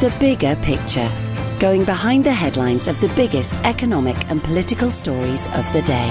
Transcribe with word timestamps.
The 0.00 0.14
bigger 0.20 0.54
picture. 0.62 1.10
Going 1.58 1.84
behind 1.84 2.22
the 2.22 2.32
headlines 2.32 2.86
of 2.86 3.00
the 3.00 3.08
biggest 3.16 3.58
economic 3.64 4.30
and 4.30 4.40
political 4.44 4.92
stories 4.92 5.48
of 5.48 5.72
the 5.72 5.82
day. 5.82 6.08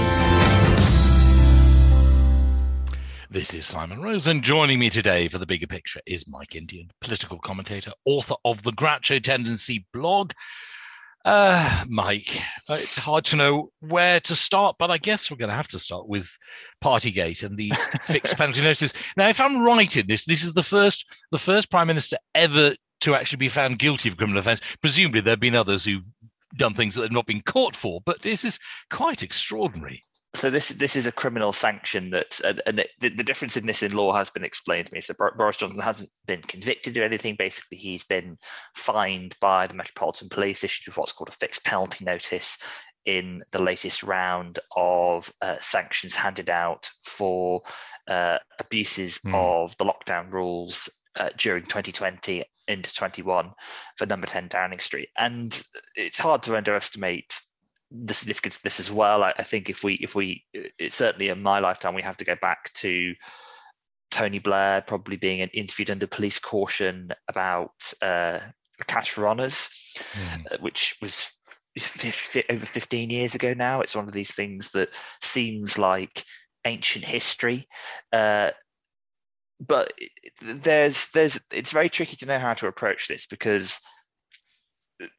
This 3.30 3.54
is 3.54 3.64
Simon 3.64 4.02
Rose, 4.02 4.26
and 4.26 4.44
joining 4.44 4.78
me 4.78 4.90
today 4.90 5.26
for 5.28 5.38
the 5.38 5.46
bigger 5.46 5.66
picture 5.66 6.02
is 6.04 6.28
Mike 6.28 6.54
Indian, 6.54 6.90
political 7.00 7.38
commentator, 7.38 7.92
author 8.04 8.34
of 8.44 8.62
the 8.62 8.72
Groucho 8.72 9.22
Tendency 9.22 9.86
blog. 9.94 10.32
Uh, 11.24 11.84
Mike, 11.88 12.38
it's 12.68 12.96
hard 12.96 13.24
to 13.24 13.36
know 13.36 13.70
where 13.80 14.20
to 14.20 14.36
start, 14.36 14.76
but 14.78 14.90
I 14.90 14.98
guess 14.98 15.30
we're 15.30 15.38
going 15.38 15.48
to 15.48 15.56
have 15.56 15.68
to 15.68 15.78
start 15.78 16.06
with 16.06 16.30
Partygate 16.84 17.42
and 17.42 17.56
these 17.56 17.78
fixed 18.02 18.36
penalty 18.36 18.60
notices. 18.60 18.92
Now, 19.16 19.30
if 19.30 19.40
I'm 19.40 19.62
right 19.62 19.96
in 19.96 20.06
this, 20.06 20.26
this 20.26 20.44
is 20.44 20.52
the 20.52 20.62
first 20.62 21.06
the 21.32 21.38
first 21.38 21.70
prime 21.70 21.86
minister 21.86 22.18
ever 22.34 22.74
to 23.00 23.14
actually 23.14 23.38
be 23.38 23.48
found 23.48 23.78
guilty 23.78 24.08
of 24.08 24.16
criminal 24.16 24.40
offence. 24.40 24.60
Presumably, 24.80 25.20
there 25.20 25.32
have 25.32 25.40
been 25.40 25.54
others 25.54 25.84
who've 25.84 26.04
done 26.56 26.74
things 26.74 26.94
that 26.94 27.02
they've 27.02 27.12
not 27.12 27.26
been 27.26 27.42
caught 27.42 27.76
for, 27.76 28.00
but 28.04 28.22
this 28.22 28.44
is 28.44 28.58
quite 28.90 29.22
extraordinary. 29.22 30.02
So 30.34 30.50
this 30.50 30.68
this 30.68 30.94
is 30.94 31.06
a 31.06 31.12
criminal 31.12 31.52
sanction 31.52 32.10
that, 32.10 32.38
and, 32.44 32.60
and 32.66 32.84
the, 33.00 33.08
the, 33.08 33.24
difference 33.24 33.56
in 33.56 33.64
this 33.64 33.82
in 33.82 33.92
law 33.92 34.14
has 34.14 34.28
been 34.28 34.44
explained 34.44 34.86
to 34.86 34.94
me. 34.94 35.00
So 35.00 35.14
Boris 35.36 35.56
Johnson 35.56 35.80
hasn't 35.80 36.10
been 36.26 36.42
convicted 36.42 36.96
of 36.98 37.02
anything. 37.02 37.34
Basically, 37.38 37.78
he's 37.78 38.04
been 38.04 38.36
fined 38.74 39.34
by 39.40 39.66
the 39.66 39.74
Metropolitan 39.74 40.28
Police, 40.28 40.64
issued 40.64 40.86
with 40.86 40.98
what's 40.98 41.12
called 41.12 41.30
a 41.30 41.32
fixed 41.32 41.64
penalty 41.64 42.04
notice 42.04 42.58
in 43.06 43.42
the 43.52 43.62
latest 43.62 44.02
round 44.02 44.58
of 44.76 45.32
uh, 45.40 45.56
sanctions 45.60 46.14
handed 46.14 46.50
out 46.50 46.90
for 47.04 47.62
uh, 48.06 48.36
abuses 48.60 49.18
mm. 49.20 49.34
of 49.34 49.74
the 49.78 49.84
lockdown 49.84 50.30
rules 50.30 50.90
uh, 51.16 51.30
during 51.36 51.64
2020 51.64 52.44
into 52.66 52.94
21 52.94 53.52
for 53.96 54.06
number 54.06 54.26
10 54.26 54.48
Downing 54.48 54.80
Street. 54.80 55.08
And 55.16 55.60
it's 55.94 56.18
hard 56.18 56.42
to 56.44 56.56
underestimate 56.56 57.40
the 57.90 58.12
significance 58.14 58.56
of 58.56 58.62
this 58.62 58.80
as 58.80 58.90
well. 58.90 59.24
I, 59.24 59.32
I 59.38 59.42
think 59.42 59.70
if 59.70 59.82
we, 59.82 59.94
if 59.94 60.14
we, 60.14 60.44
it's 60.52 60.96
certainly 60.96 61.28
in 61.28 61.42
my 61.42 61.58
lifetime, 61.58 61.94
we 61.94 62.02
have 62.02 62.18
to 62.18 62.24
go 62.24 62.36
back 62.40 62.72
to 62.74 63.14
Tony 64.10 64.38
Blair 64.38 64.82
probably 64.82 65.16
being 65.16 65.40
interviewed 65.40 65.90
under 65.90 66.06
police 66.06 66.38
caution 66.38 67.12
about 67.28 67.72
uh, 68.02 68.40
cash 68.86 69.10
for 69.10 69.26
honours, 69.28 69.70
mm. 69.96 70.60
which 70.60 70.96
was 71.00 71.30
over 72.50 72.66
15 72.66 73.10
years 73.10 73.34
ago 73.34 73.54
now. 73.54 73.80
It's 73.80 73.96
one 73.96 74.08
of 74.08 74.14
these 74.14 74.34
things 74.34 74.70
that 74.72 74.90
seems 75.20 75.78
like 75.78 76.24
ancient 76.64 77.04
history. 77.04 77.68
Uh, 78.12 78.50
but 79.60 79.92
there's 80.42 81.10
there's 81.10 81.40
it's 81.52 81.72
very 81.72 81.88
tricky 81.88 82.16
to 82.16 82.26
know 82.26 82.38
how 82.38 82.54
to 82.54 82.66
approach 82.66 83.08
this 83.08 83.26
because 83.26 83.80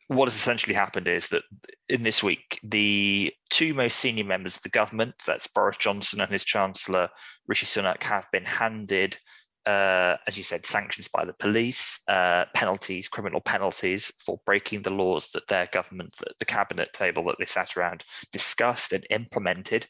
what 0.07 0.27
has 0.27 0.35
essentially 0.35 0.73
happened 0.73 1.07
is 1.07 1.29
that 1.29 1.43
in 1.87 2.03
this 2.03 2.21
week, 2.21 2.59
the 2.63 3.31
two 3.49 3.73
most 3.73 3.97
senior 3.97 4.25
members 4.25 4.58
of 4.58 4.64
the 4.64 4.69
government, 4.69 5.15
that's 5.25 5.47
Boris 5.47 5.77
Johnson 5.77 6.21
and 6.21 6.31
his 6.31 6.43
Chancellor 6.43 7.09
Rishi 7.47 7.65
Sunak, 7.65 8.03
have 8.03 8.27
been 8.31 8.45
handed, 8.45 9.17
uh, 9.65 10.17
as 10.27 10.37
you 10.37 10.43
said, 10.43 10.65
sanctions 10.65 11.08
by 11.08 11.23
the 11.23 11.33
police, 11.33 11.99
uh, 12.08 12.45
penalties, 12.53 13.08
criminal 13.08 13.39
penalties 13.39 14.11
for 14.25 14.39
breaking 14.45 14.81
the 14.81 14.89
laws 14.89 15.31
that 15.31 15.47
their 15.47 15.69
government, 15.71 16.14
the 16.39 16.45
cabinet 16.45 16.91
table 16.93 17.23
that 17.25 17.35
they 17.39 17.45
sat 17.45 17.77
around, 17.77 18.03
discussed 18.33 18.91
and 18.91 19.08
implemented. 19.09 19.87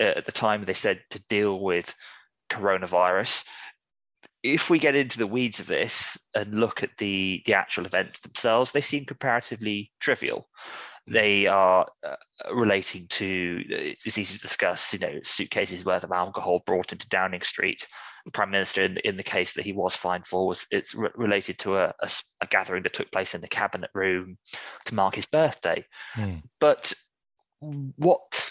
Uh, 0.00 0.12
at 0.16 0.24
the 0.24 0.32
time, 0.32 0.64
they 0.64 0.74
said 0.74 1.00
to 1.10 1.20
deal 1.28 1.60
with 1.60 1.92
coronavirus 2.50 3.44
if 4.44 4.68
we 4.68 4.78
get 4.78 4.94
into 4.94 5.18
the 5.18 5.26
weeds 5.26 5.58
of 5.58 5.66
this 5.66 6.18
and 6.34 6.60
look 6.60 6.82
at 6.82 6.98
the 6.98 7.42
the 7.46 7.54
actual 7.54 7.86
events 7.86 8.20
themselves, 8.20 8.70
they 8.70 8.82
seem 8.82 9.06
comparatively 9.06 9.90
trivial. 9.98 10.48
They 11.06 11.46
are 11.46 11.86
uh, 12.06 12.16
relating 12.54 13.06
to 13.08 13.62
it's 13.68 14.06
easy 14.06 14.36
to 14.36 14.42
discuss, 14.42 14.92
you 14.92 14.98
know, 14.98 15.18
suitcases 15.22 15.84
worth 15.84 16.04
of 16.04 16.12
alcohol 16.12 16.62
brought 16.66 16.92
into 16.92 17.08
Downing 17.08 17.42
Street. 17.42 17.86
The 18.26 18.30
Prime 18.30 18.50
Minister, 18.50 18.82
in, 18.82 18.98
in 18.98 19.16
the 19.16 19.22
case 19.22 19.54
that 19.54 19.64
he 19.64 19.72
was 19.72 19.96
fined 19.96 20.26
for, 20.26 20.46
was 20.46 20.66
it's 20.70 20.94
re- 20.94 21.10
related 21.14 21.58
to 21.58 21.76
a, 21.76 21.94
a, 22.00 22.10
a, 22.40 22.46
gathering 22.46 22.82
that 22.84 22.94
took 22.94 23.12
place 23.12 23.34
in 23.34 23.42
the 23.42 23.48
cabinet 23.48 23.90
room 23.92 24.38
to 24.86 24.94
mark 24.94 25.14
his 25.14 25.26
birthday. 25.26 25.84
Mm. 26.16 26.42
But 26.58 26.92
what 27.60 28.50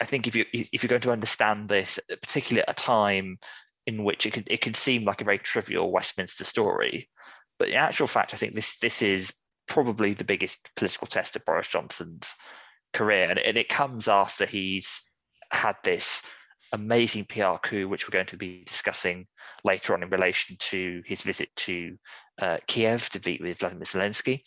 I 0.00 0.04
think 0.04 0.26
if 0.26 0.34
you 0.34 0.44
if 0.52 0.82
you're 0.82 0.88
going 0.88 1.02
to 1.02 1.12
understand 1.12 1.68
this, 1.68 1.98
particularly 2.08 2.66
at 2.66 2.80
a 2.80 2.82
time 2.82 3.38
in 3.86 4.04
which 4.04 4.26
it 4.26 4.32
can 4.32 4.44
it 4.46 4.60
can 4.60 4.74
seem 4.74 5.04
like 5.04 5.20
a 5.20 5.24
very 5.24 5.38
trivial 5.38 5.90
Westminster 5.90 6.44
story, 6.44 7.08
but 7.58 7.68
in 7.68 7.74
actual 7.74 8.06
fact, 8.06 8.34
I 8.34 8.36
think 8.36 8.54
this 8.54 8.78
this 8.78 9.02
is 9.02 9.32
probably 9.66 10.14
the 10.14 10.24
biggest 10.24 10.58
political 10.76 11.06
test 11.06 11.36
of 11.36 11.44
Boris 11.44 11.68
Johnson's 11.68 12.34
career, 12.92 13.30
and, 13.30 13.38
and 13.38 13.56
it 13.56 13.68
comes 13.68 14.08
after 14.08 14.46
he's 14.46 15.02
had 15.50 15.76
this 15.84 16.22
amazing 16.72 17.24
PR 17.24 17.56
coup, 17.62 17.88
which 17.88 18.06
we're 18.06 18.12
going 18.12 18.26
to 18.26 18.36
be 18.36 18.64
discussing 18.66 19.26
later 19.62 19.94
on 19.94 20.02
in 20.02 20.10
relation 20.10 20.56
to 20.58 21.02
his 21.06 21.22
visit 21.22 21.48
to 21.56 21.96
uh, 22.40 22.58
Kiev 22.66 23.08
to 23.10 23.20
meet 23.24 23.40
with 23.40 23.58
Vladimir 23.58 23.84
Zelensky. 23.84 24.40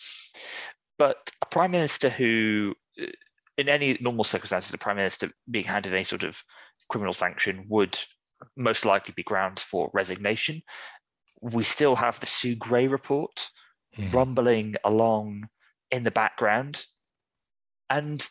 But 0.99 1.31
a 1.41 1.45
prime 1.45 1.71
minister 1.71 2.09
who, 2.09 2.75
uh, 3.01 3.05
in 3.57 3.69
any 3.69 3.97
normal 4.01 4.25
circumstances, 4.25 4.73
a 4.73 4.77
prime 4.77 4.97
minister 4.97 5.31
being 5.49 5.65
handed 5.65 5.93
any 5.93 6.03
sort 6.03 6.23
of 6.23 6.41
criminal 6.89 7.13
sanction 7.13 7.65
would 7.69 7.97
most 8.55 8.85
likely 8.85 9.13
be 9.15 9.23
grounds 9.23 9.63
for 9.63 9.89
resignation. 9.93 10.61
We 11.41 11.63
still 11.63 11.95
have 11.95 12.19
the 12.19 12.25
Sue 12.25 12.55
Gray 12.55 12.87
report 12.87 13.49
mm. 13.97 14.13
rumbling 14.13 14.75
along 14.83 15.47
in 15.91 16.03
the 16.03 16.11
background. 16.11 16.83
And 17.89 18.27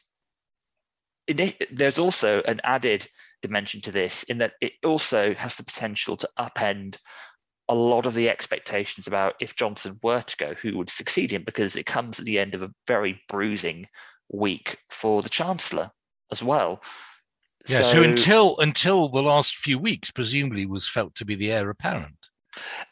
it, 1.27 1.77
there's 1.77 1.99
also 1.99 2.43
an 2.43 2.61
added 2.65 3.06
dimension 3.43 3.81
to 3.83 3.93
this 3.93 4.22
in 4.25 4.39
that 4.39 4.55
it 4.61 4.72
also 4.84 5.34
has 5.34 5.56
the 5.56 5.65
potential 5.65 6.16
to 6.16 6.28
upend 6.39 6.99
a 7.69 7.75
lot 7.75 8.06
of 8.06 8.15
the 8.15 8.28
expectations 8.28 9.06
about 9.06 9.34
if 9.41 9.56
Johnson 9.56 9.99
were 10.03 10.22
to 10.22 10.37
go, 10.37 10.55
who 10.55 10.77
would 10.78 10.91
succeed 10.91 11.33
him, 11.33 11.43
because 11.45 11.77
it 11.77 11.87
comes 11.87 12.19
at 12.19 12.25
the 12.25 12.39
end 12.39 12.55
of 12.55 12.62
a 12.62 12.71
very 12.87 13.21
bruising 13.28 13.87
week 14.33 14.78
for 14.91 15.22
the 15.22 15.28
Chancellor 15.28 15.91
as 16.31 16.43
well. 16.43 16.81
Yes, 17.66 17.91
so, 17.91 17.97
who 17.97 18.04
until 18.04 18.59
until 18.59 19.09
the 19.09 19.22
last 19.22 19.56
few 19.56 19.78
weeks 19.78 20.10
presumably 20.10 20.66
was 20.66 20.88
felt 20.88 21.15
to 21.16 21.25
be 21.25 21.34
the 21.34 21.53
heir 21.53 21.71
apparent. 21.71 22.15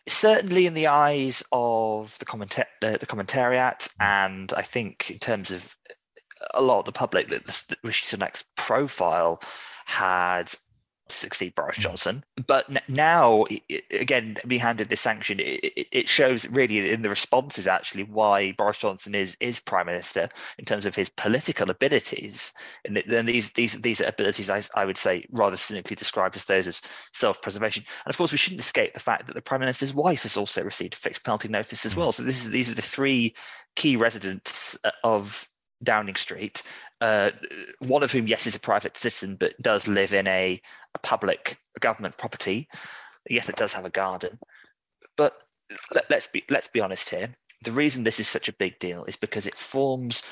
Certainly, 0.07 0.67
in 0.67 0.75
the 0.75 0.89
eyes 0.89 1.43
of 1.51 2.19
the, 2.19 2.27
commenta- 2.27 2.67
uh, 2.83 2.99
the 2.99 3.07
commentariat, 3.07 3.89
and 3.99 4.53
I 4.55 4.62
think 4.62 5.11
in 5.11 5.19
terms 5.19 5.51
of 5.51 5.75
a 6.53 6.61
lot 6.61 6.81
of 6.81 6.85
the 6.85 6.93
public, 6.93 7.31
that 7.31 7.77
Rishi 7.83 8.17
Sunak's 8.17 8.45
profile 8.57 9.41
had 9.87 10.53
to 11.09 11.17
succeed 11.17 11.55
Boris 11.55 11.79
mm. 11.79 11.83
Johnson. 11.83 12.25
But 12.47 12.67
now, 12.89 13.45
again, 13.91 14.37
being 14.47 14.61
handed 14.61 14.89
this 14.89 15.01
sanction, 15.01 15.39
it, 15.41 16.09
shows 16.09 16.49
really 16.49 16.91
in 16.91 17.03
the 17.03 17.09
responses 17.09 17.67
actually 17.67 18.05
why 18.05 18.53
Boris 18.53 18.79
Johnson 18.79 19.15
is 19.15 19.37
is 19.41 19.61
prime 19.61 19.87
minister 19.87 20.29
in 20.59 20.65
terms 20.65 20.87
of 20.87 20.95
his 20.95 21.09
political 21.09 21.71
abilities. 21.71 22.53
And 22.85 23.03
then 23.06 23.27
these 23.27 23.51
these 23.51 23.81
these 23.81 24.01
abilities, 24.01 24.51
I, 24.51 24.62
I 24.75 24.85
would 24.85 24.97
say, 24.97 25.27
rather 25.31 25.56
cynically 25.56 25.97
described 25.97 26.37
as 26.37 26.45
those 26.47 26.67
of 26.67 26.81
self 27.12 27.43
preservation. 27.43 27.85
And 28.05 28.12
of 28.12 28.17
course, 28.17 28.33
we 28.33 28.39
shouldn't 28.39 28.61
escape 28.61 28.95
the 28.95 29.00
fact 29.00 29.27
that 29.27 29.35
the 29.35 29.43
prime 29.43 29.61
minister's 29.61 29.95
wife 29.95 30.23
has 30.23 30.37
also 30.37 30.62
received 30.62 30.95
a 30.95 30.99
fixed 30.99 31.25
penalty 31.25 31.49
notice 31.49 31.85
as 31.85 31.95
mm. 31.95 31.99
well. 31.99 32.12
So 32.12 32.23
this 32.23 32.45
is 32.45 32.50
these 32.50 32.71
are 32.71 32.75
the 32.75 32.83
three 32.83 33.35
key 33.77 33.97
residents 33.97 34.79
uh, 34.85 34.91
of 35.03 35.49
Downing 35.85 36.17
Street, 36.17 36.63
uh, 37.01 37.31
one 37.81 38.03
of 38.03 38.13
whom, 38.13 38.27
yes, 38.27 38.47
is 38.47 38.57
a 38.57 38.61
private 38.61 38.97
citizen, 38.97 39.37
but 39.37 39.61
does 39.61 39.87
live 39.87 40.13
in 40.13 40.27
a, 40.27 40.61
a 40.95 40.99
public 40.99 41.59
government 41.81 42.19
property. 42.19 42.69
Yes, 43.29 43.49
it 43.49 43.57
does 43.57 43.73
have 43.73 43.85
a 43.85 43.91
garden, 43.91 44.39
but 45.17 45.35
let, 45.95 46.11
let's 46.11 46.27
be 46.27 46.45
let's 46.51 46.69
be 46.69 46.81
honest 46.81 47.09
here. 47.09 47.35
The 47.63 47.73
reason 47.73 48.05
this 48.05 48.21
is 48.21 48.29
such 48.29 48.49
a 48.49 48.53
big 48.53 48.79
deal 48.79 49.05
is 49.05 49.17
because 49.17 49.47
it 49.47 49.55
forms 49.55 50.23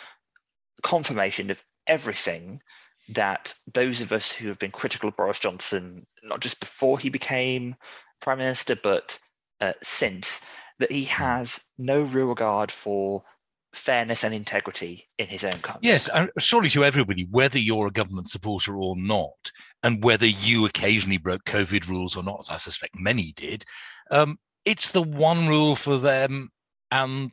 confirmation 0.83 1.51
of 1.51 1.63
everything 1.87 2.61
that 3.09 3.55
those 3.73 4.01
of 4.01 4.13
us 4.13 4.31
who 4.31 4.49
have 4.49 4.59
been 4.59 4.71
critical 4.71 5.09
of 5.09 5.17
Boris 5.17 5.39
Johnson, 5.39 6.07
not 6.23 6.41
just 6.41 6.61
before 6.61 6.99
he 6.99 7.09
became 7.09 7.75
prime 8.21 8.39
minister, 8.39 8.77
but 8.77 9.19
uh, 9.61 9.73
since 9.83 10.43
that 10.79 10.93
he 10.93 11.05
has 11.05 11.65
no 11.79 12.03
real 12.03 12.27
regard 12.27 12.71
for 12.71 13.25
fairness 13.73 14.25
and 14.25 14.35
integrity 14.35 15.09
in 15.19 15.27
his 15.27 15.45
own 15.45 15.59
country. 15.61 15.81
Yes, 15.83 16.09
uh, 16.11 16.27
surely 16.39 16.69
to 16.71 16.85
everybody, 16.85 17.27
whether 17.31 17.59
you're 17.59 17.87
a 17.87 17.93
government 17.93 18.29
supporter 18.29 18.77
or 18.77 18.97
not, 18.97 19.51
and 19.83 20.05
whether 20.05 20.27
you 20.27 20.67
occasionally 20.67 21.19
broke 21.19 21.45
COVID 21.45 21.89
rules 21.89 22.17
or 22.17 22.23
not, 22.23 22.41
as 22.41 22.51
I 22.51 22.57
suspect 22.59 22.99
many 22.99 23.33
did, 23.33 23.65
um, 24.11 24.39
it's 24.65 24.91
the 24.91 25.03
one 25.03 25.49
rule 25.49 25.75
for 25.75 25.99
them 25.99 26.51
and 26.91 27.33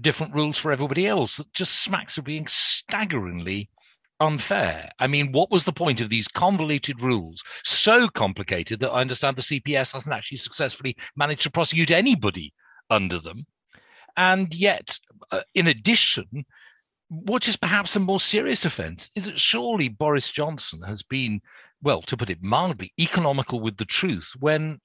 different 0.00 0.34
rules 0.34 0.58
for 0.58 0.70
everybody 0.70 1.06
else 1.06 1.36
that 1.36 1.52
just 1.52 1.82
smacks 1.82 2.18
of 2.18 2.24
being 2.24 2.46
staggeringly 2.46 3.68
unfair. 4.20 4.90
I 4.98 5.06
mean, 5.06 5.32
what 5.32 5.50
was 5.50 5.64
the 5.64 5.72
point 5.72 6.00
of 6.00 6.08
these 6.08 6.28
convoluted 6.28 7.00
rules, 7.00 7.42
so 7.64 8.08
complicated 8.08 8.80
that 8.80 8.90
I 8.90 9.00
understand 9.00 9.36
the 9.36 9.42
CPS 9.42 9.92
hasn't 9.92 10.14
actually 10.14 10.38
successfully 10.38 10.96
managed 11.16 11.42
to 11.42 11.50
prosecute 11.50 11.90
anybody 11.90 12.52
under 12.90 13.18
them? 13.18 13.46
And 14.16 14.52
yet, 14.52 14.98
in 15.54 15.66
addition, 15.66 16.44
what 17.08 17.48
is 17.48 17.56
perhaps 17.56 17.96
a 17.96 18.00
more 18.00 18.20
serious 18.20 18.64
offence 18.64 19.10
is 19.16 19.26
that 19.26 19.40
surely 19.40 19.88
Boris 19.88 20.30
Johnson 20.30 20.82
has 20.82 21.02
been, 21.02 21.40
well, 21.82 22.02
to 22.02 22.16
put 22.16 22.30
it 22.30 22.42
mildly, 22.42 22.92
economical 23.00 23.60
with 23.60 23.76
the 23.76 23.84
truth 23.84 24.32
when 24.38 24.80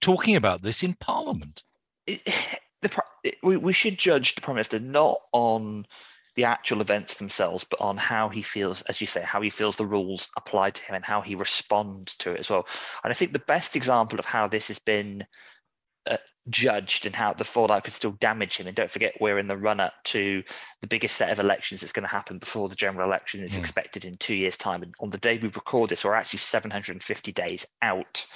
talking 0.00 0.36
about 0.36 0.62
this 0.62 0.82
in 0.82 0.94
Parliament. 0.94 1.62
It, 2.06 2.22
the, 2.82 3.02
it, 3.24 3.36
we, 3.42 3.56
we 3.56 3.72
should 3.72 3.98
judge 3.98 4.34
the 4.34 4.40
Prime 4.40 4.56
Minister 4.56 4.78
not 4.78 5.18
on 5.32 5.86
the 6.34 6.44
actual 6.44 6.82
events 6.82 7.16
themselves, 7.16 7.64
but 7.64 7.80
on 7.80 7.96
how 7.96 8.28
he 8.28 8.42
feels, 8.42 8.82
as 8.82 9.00
you 9.00 9.06
say, 9.06 9.22
how 9.22 9.40
he 9.40 9.48
feels 9.48 9.76
the 9.76 9.86
rules 9.86 10.28
apply 10.36 10.70
to 10.70 10.82
him 10.82 10.94
and 10.94 11.04
how 11.04 11.22
he 11.22 11.34
responds 11.34 12.14
to 12.16 12.32
it 12.32 12.40
as 12.40 12.50
well. 12.50 12.66
And 13.02 13.10
I 13.10 13.14
think 13.14 13.32
the 13.32 13.38
best 13.38 13.74
example 13.74 14.18
of 14.18 14.26
how 14.26 14.46
this 14.46 14.68
has 14.68 14.78
been 14.78 15.24
uh, 16.06 16.18
judged 16.48 17.06
and 17.06 17.14
how 17.14 17.32
the 17.32 17.44
fallout 17.44 17.84
could 17.84 17.92
still 17.92 18.12
damage 18.12 18.58
him. 18.58 18.66
And 18.66 18.76
don't 18.76 18.90
forget, 18.90 19.14
we're 19.20 19.38
in 19.38 19.48
the 19.48 19.56
run 19.56 19.80
up 19.80 19.94
to 20.04 20.42
the 20.80 20.86
biggest 20.86 21.16
set 21.16 21.30
of 21.30 21.38
elections 21.38 21.80
that's 21.80 21.92
going 21.92 22.06
to 22.06 22.10
happen 22.10 22.38
before 22.38 22.68
the 22.68 22.74
general 22.74 23.06
election 23.06 23.42
is 23.42 23.54
mm. 23.54 23.58
expected 23.58 24.04
in 24.04 24.16
two 24.16 24.36
years' 24.36 24.56
time. 24.56 24.82
And 24.82 24.94
on 25.00 25.10
the 25.10 25.18
day 25.18 25.38
we 25.38 25.48
record 25.48 25.90
this, 25.90 26.04
we're 26.04 26.14
actually 26.14 26.38
750 26.38 27.32
days 27.32 27.66
out 27.82 28.26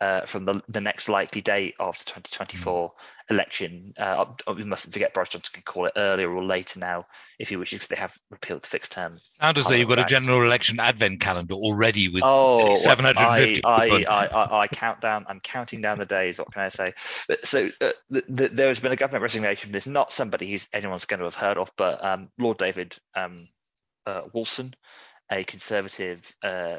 uh, 0.00 0.20
from 0.22 0.44
the, 0.44 0.62
the 0.68 0.80
next 0.80 1.08
likely 1.08 1.40
date 1.40 1.74
of 1.80 1.98
the 1.98 2.04
2024 2.04 2.90
mm. 2.90 3.34
election. 3.34 3.92
Uh, 3.98 4.26
we 4.54 4.62
mustn't 4.62 4.92
forget 4.92 5.12
Boris 5.12 5.30
Johnson 5.30 5.50
can 5.52 5.62
call 5.62 5.86
it 5.86 5.92
earlier 5.96 6.30
or 6.30 6.44
later 6.44 6.78
now 6.78 7.04
if 7.38 7.48
he 7.48 7.56
wishes. 7.56 7.86
They 7.86 7.96
have 7.96 8.16
repealed 8.30 8.62
the 8.62 8.68
fixed 8.68 8.92
term. 8.92 9.18
How 9.38 9.52
does 9.52 9.70
you've 9.70 9.88
got 9.88 9.98
a 9.98 10.04
general 10.04 10.42
election 10.42 10.78
advent 10.78 11.20
calendar 11.20 11.54
already 11.54 12.08
with 12.08 12.22
oh, 12.24 12.76
750? 12.76 13.64
I, 13.64 13.70
I, 13.70 14.04
I, 14.04 14.26
I, 14.26 14.60
I 14.60 14.68
count 14.68 15.00
down. 15.00 15.26
I'm 15.28 15.40
counting 15.40 15.80
down 15.80 15.98
the 15.98 16.06
days. 16.06 16.38
What 16.38 16.52
can 16.52 16.62
I 16.62 16.68
say? 16.68 16.94
But, 17.26 17.44
so 17.46 17.68
uh, 17.80 17.90
the, 18.08 18.24
the, 18.28 18.48
there 18.48 18.68
has 18.68 18.80
been 18.80 18.92
a 18.92 18.96
government 18.96 19.22
resignation. 19.22 19.72
There's 19.72 19.86
not 19.88 20.12
somebody 20.12 20.50
who's 20.50 20.68
anyone's 20.72 21.06
going 21.06 21.18
to 21.18 21.24
have 21.24 21.34
heard 21.34 21.58
of, 21.58 21.72
but 21.76 22.04
um, 22.04 22.28
Lord 22.38 22.58
David 22.58 22.96
um, 23.16 23.48
uh, 24.06 24.22
Wolfson, 24.34 24.74
a 25.30 25.42
Conservative 25.42 26.34
uh, 26.42 26.78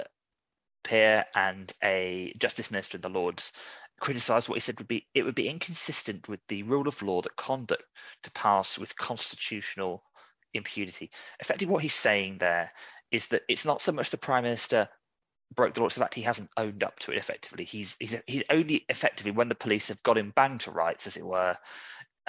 peer 0.89 1.23
and 1.35 1.71
a 1.83 2.33
justice 2.39 2.71
minister 2.71 2.97
in 2.97 3.01
the 3.01 3.09
Lords 3.09 3.53
criticised 3.99 4.49
what 4.49 4.55
he 4.55 4.61
said 4.61 4.79
would 4.79 4.87
be 4.87 5.05
it 5.13 5.23
would 5.23 5.35
be 5.35 5.47
inconsistent 5.47 6.27
with 6.27 6.39
the 6.47 6.63
rule 6.63 6.87
of 6.87 7.01
law 7.03 7.21
that 7.21 7.35
conduct 7.35 7.83
to 8.23 8.31
pass 8.31 8.79
with 8.79 8.97
constitutional 8.97 10.03
impunity. 10.53 11.11
Effectively, 11.39 11.71
what 11.71 11.83
he's 11.83 11.93
saying 11.93 12.39
there 12.39 12.71
is 13.11 13.27
that 13.27 13.43
it's 13.47 13.65
not 13.65 13.81
so 13.81 13.91
much 13.91 14.09
the 14.09 14.17
prime 14.17 14.43
minister 14.43 14.89
broke 15.53 15.75
the 15.75 15.81
law; 15.81 15.85
it's 15.85 15.95
the 15.95 16.01
fact 16.01 16.15
he 16.15 16.21
hasn't 16.23 16.49
owned 16.57 16.83
up 16.83 16.97
to 16.99 17.11
it. 17.11 17.17
Effectively, 17.17 17.65
he's 17.65 17.95
he's 17.99 18.17
he's 18.25 18.43
only 18.49 18.85
effectively 18.89 19.31
when 19.31 19.49
the 19.49 19.55
police 19.55 19.89
have 19.89 20.01
got 20.01 20.17
him 20.17 20.31
banged 20.35 20.61
to 20.61 20.71
rights, 20.71 21.05
as 21.05 21.17
it 21.17 21.25
were, 21.25 21.55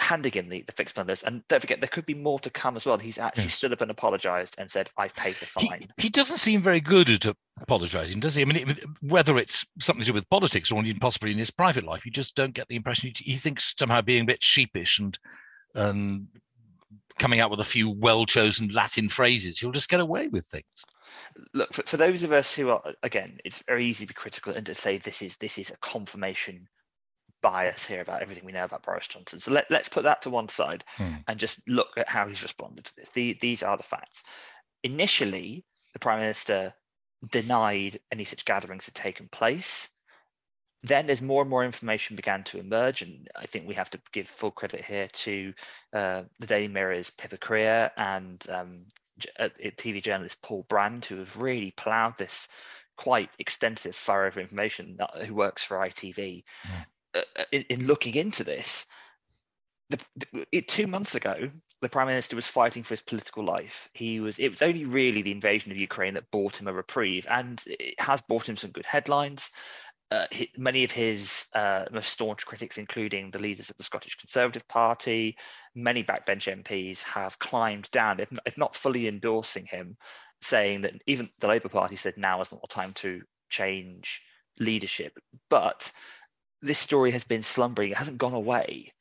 handing 0.01 0.33
him 0.33 0.49
the, 0.49 0.63
the 0.63 0.73
fixed 0.73 0.95
bundles. 0.95 1.23
And 1.23 1.47
don't 1.49 1.61
forget, 1.61 1.81
there 1.81 1.89
could 1.89 2.07
be 2.07 2.15
more 2.15 2.39
to 2.41 2.51
come 2.51 2.75
as 2.75 2.87
well. 2.87 2.99
He's 2.99 3.19
actually 3.19 3.49
stood 3.49 3.73
up 3.73 3.81
and 3.81 3.91
apologized 3.91 4.57
and 4.59 4.71
said, 4.71 4.89
I've 4.97 5.15
paid 5.15 5.37
the 5.37 5.47
fine. 5.47 5.89
He, 5.97 6.05
he 6.05 6.09
doesn't 6.09 6.39
seem 6.39 6.63
very 6.63 6.81
good 6.81 7.09
at 7.11 7.37
apologizing, 7.61 8.21
does 8.21 8.35
he? 8.35 8.43
I 8.43 8.45
mean, 8.47 8.69
it, 8.69 8.85
whether 9.03 9.39
it's 9.39 9.67
something 9.79 10.03
to 10.03 10.09
do 10.09 10.15
with 10.15 10.29
politics 10.31 10.73
or 10.73 10.83
possibly 11.01 11.31
in 11.31 11.39
his 11.39 11.51
private 11.51 11.85
life, 11.85 12.05
you 12.05 12.11
just 12.13 12.35
don't 12.35 12.55
get 12.55 12.69
the 12.69 12.77
impression 12.77 13.13
he, 13.15 13.33
he 13.33 13.37
thinks 13.37 13.75
somehow 13.79 14.01
being 14.01 14.23
a 14.23 14.27
bit 14.27 14.43
sheepish 14.43 14.99
and 14.99 15.19
and 15.75 16.27
coming 17.19 17.39
out 17.39 17.51
with 17.51 17.61
a 17.61 17.65
few 17.65 17.91
well 17.91 18.27
chosen 18.27 18.69
Latin 18.69 19.09
phrases, 19.09 19.59
he'll 19.59 19.71
just 19.71 19.91
get 19.91 20.01
away 20.01 20.27
with 20.29 20.47
things. 20.47 20.85
Look, 21.55 21.73
for, 21.73 21.83
for 21.83 21.97
those 21.97 22.23
of 22.23 22.33
us 22.33 22.55
who 22.55 22.71
are, 22.71 22.83
again, 23.03 23.39
it's 23.45 23.63
very 23.67 23.87
easy 23.87 24.07
to 24.07 24.09
be 24.09 24.15
critical 24.15 24.55
and 24.55 24.67
to 24.67 24.75
say 24.75 24.99
this 24.99 25.23
is 25.23 25.37
this 25.37 25.59
is 25.59 25.71
a 25.71 25.77
confirmation 25.77 26.67
bias 27.43 27.87
here 27.87 28.01
about 28.01 28.23
everything 28.23 28.45
we 28.45 28.53
know 28.53 28.65
about 28.65 28.83
Boris 28.83 29.09
Johnson. 29.09 29.41
So 29.41 29.53
let, 29.53 29.71
us 29.71 29.89
put 29.89 30.05
that 30.05 30.23
to 30.23 30.31
one 30.31 30.49
side 30.49 30.85
hmm. 30.97 31.15
and 31.29 31.39
just 31.39 31.61
look 31.69 31.91
at 31.97 32.09
how 32.09 32.27
he's 32.27 32.43
responded 32.43 32.85
to 32.87 32.97
this. 32.97 33.11
The, 33.11 33.39
these 33.41 33.63
are 33.63 33.77
the 33.77 33.83
facts. 33.83 34.25
Initially, 34.83 35.65
the 35.93 35.99
Prime 35.99 36.21
Minister 36.21 36.75
denied 37.31 37.99
any 38.11 38.25
such 38.25 38.45
gatherings 38.45 38.87
had 38.87 38.95
taken 38.95 39.29
place. 39.29 39.91
Then, 40.83 41.11
as 41.11 41.21
more 41.21 41.43
and 41.43 41.51
more 41.51 41.65
information 41.65 42.17
began 42.17 42.43
to 42.45 42.59
emerge, 42.59 43.03
and 43.03 43.29
I 43.37 43.45
think 43.45 43.69
we 43.69 43.75
have 43.75 43.91
to 43.91 44.01
give 44.13 44.29
full 44.29 44.51
credit 44.51 44.83
here 44.83 45.09
to 45.09 45.53
uh, 45.93 46.23
the 46.39 46.47
Daily 46.47 46.69
Mirror's 46.69 47.11
Pippa 47.11 47.37
Crerar 47.37 47.91
and 47.99 48.43
um, 48.49 48.87
uh, 49.39 49.51
TV 49.77 50.03
journalist 50.03 50.41
Paul 50.41 50.65
Brand, 50.71 51.05
who 51.05 51.19
have 51.19 51.37
really 51.37 51.73
ploughed 51.73 52.17
this 52.17 52.49
quite 52.97 53.31
extensive 53.39 53.95
furrow 53.95 54.29
of 54.29 54.39
information, 54.39 54.97
uh, 55.01 55.25
who 55.25 55.35
works 55.35 55.65
for 55.65 55.77
ITV. 55.77 56.45
Yeah. 56.65 56.85
Uh, 57.15 57.23
uh, 57.39 57.45
in, 57.53 57.65
in, 57.69 57.87
looking 57.87 58.15
into 58.15 58.45
this, 58.45 58.87
the, 59.89 59.99
it, 60.53 60.69
two 60.69 60.87
months 60.87 61.15
ago, 61.15 61.51
the 61.83 61.89
prime 61.89 62.07
minister 62.07 62.37
was 62.37 62.47
fighting 62.47 62.83
for 62.83 62.95
his 62.95 63.03
political 63.03 63.45
life. 63.45 63.89
He 63.95 64.21
was. 64.21 64.39
It 64.39 64.51
was 64.51 64.63
only 64.63 64.85
really 64.85 65.23
the 65.23 65.33
invasion 65.33 65.73
of 65.73 65.79
Ukraine 65.79 66.15
that 66.15 66.31
bought 66.31 66.61
him 66.61 66.69
a 66.69 66.73
reprieve, 66.73 67.27
and 67.29 67.63
it 67.67 68.01
has 68.01 68.21
bought 68.23 68.49
him 68.49 68.57
some 68.57 68.71
good 68.71 68.87
headlines. 68.87 69.51
Uh, 70.13 70.27
he, 70.33 70.51
many 70.57 70.83
of 70.83 70.91
his 70.91 71.47
uh, 71.55 71.85
most 71.93 72.11
staunch 72.11 72.45
critics, 72.45 72.79
including 72.79 73.31
the 73.31 73.39
leaders 73.39 73.71
of 73.71 73.77
the 73.77 73.85
Scottish 73.85 74.17
Conservative 74.17 74.67
Party, 74.67 75.37
many 75.75 76.03
backbench 76.03 76.53
MPs, 76.53 77.03
have 77.03 77.39
climbed 77.39 77.89
down, 77.93 78.19
if, 78.19 78.29
if 78.45 78.59
not 78.59 78.75
fully 78.75 79.07
endorsing 79.07 79.67
him, 79.67 79.97
saying 80.43 80.81
that 80.81 80.95
even 81.07 81.31
the 81.39 81.47
Labour 81.47 81.69
Party 81.69 81.95
said 81.95 82.15
now 82.17 82.41
is 82.41 82.51
not 82.51 82.61
the 82.61 82.69
time 82.69 82.93
to 82.95 83.23
change 83.49 84.23
leadership. 84.59 85.17
But 85.49 85.93
this 86.63 86.79
story 86.79 87.11
has 87.13 87.25
been 87.25 87.43
slumbering, 87.43 87.93
it 87.93 87.97
hasn't 87.97 88.19
gone 88.19 88.35
away. 88.35 88.93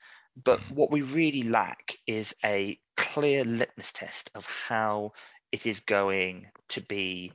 But 0.42 0.60
mm. 0.62 0.72
what 0.72 0.92
we 0.92 1.02
really 1.02 1.44
lack 1.44 1.96
is 2.08 2.36
a 2.44 2.80
clear 2.96 3.44
litmus 3.44 3.92
test 3.92 4.32
of 4.36 4.46
how 4.46 5.14
it 5.52 5.66
is 5.66 5.80
going 5.80 6.48
to 6.70 6.82
be 6.82 7.34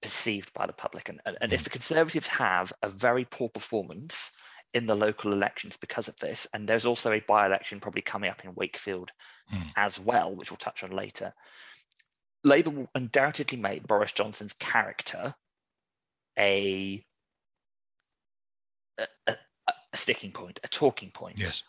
perceived 0.00 0.52
by 0.52 0.66
the 0.66 0.72
public. 0.72 1.08
And, 1.08 1.20
and, 1.24 1.36
and 1.40 1.52
if 1.52 1.60
mm. 1.60 1.64
the 1.64 1.70
Conservatives 1.70 2.28
have 2.28 2.72
a 2.82 2.88
very 2.88 3.24
poor 3.24 3.48
performance 3.48 4.32
in 4.74 4.86
the 4.86 4.96
local 4.96 5.32
elections 5.32 5.76
because 5.76 6.08
of 6.08 6.16
this, 6.16 6.46
and 6.52 6.68
there's 6.68 6.86
also 6.86 7.12
a 7.12 7.20
by 7.20 7.46
election 7.46 7.78
probably 7.78 8.02
coming 8.02 8.30
up 8.30 8.44
in 8.44 8.54
Wakefield 8.54 9.12
mm. 9.52 9.62
as 9.76 10.00
well, 10.00 10.34
which 10.34 10.50
we'll 10.50 10.58
touch 10.58 10.82
on 10.82 10.90
later, 10.90 11.32
Labour 12.44 12.70
will 12.70 12.90
undoubtedly 12.94 13.58
make 13.58 13.86
Boris 13.86 14.12
Johnson's 14.12 14.54
character 14.54 15.34
a, 16.38 17.04
a, 18.98 19.36
a 19.92 19.96
sticking 19.96 20.32
point, 20.32 20.60
a 20.64 20.68
talking 20.68 21.10
point. 21.10 21.38
Yes. 21.38 21.62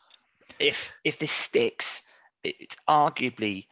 If 0.60 0.94
if 1.04 1.20
this 1.20 1.32
sticks, 1.32 2.04
it's 2.44 2.78
arguably 2.88 3.68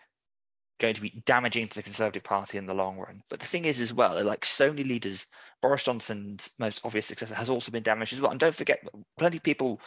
going 0.79 0.96
to 0.96 1.01
be 1.01 1.22
damaging 1.25 1.67
to 1.67 1.75
the 1.75 1.84
Conservative 1.84 2.24
Party 2.24 2.58
in 2.58 2.65
the 2.65 2.74
long 2.74 2.98
run. 2.98 3.22
But 3.29 3.39
the 3.39 3.46
thing 3.46 3.65
is, 3.65 3.79
as 3.79 3.93
well, 3.93 4.22
like 4.24 4.43
so 4.43 4.70
many 4.72 4.84
leaders, 4.84 5.27
Boris 5.62 5.84
Johnson's 5.84 6.50
most 6.58 6.81
obvious 6.84 7.05
successor 7.05 7.36
has 7.36 7.50
also 7.50 7.72
been 7.72 7.84
damaged 7.84 8.13
as 8.13 8.22
well. 8.22 8.31
And 8.31 8.39
don't 8.39 8.55
forget, 8.55 8.84
plenty 9.17 9.38
of 9.38 9.43
people 9.43 9.79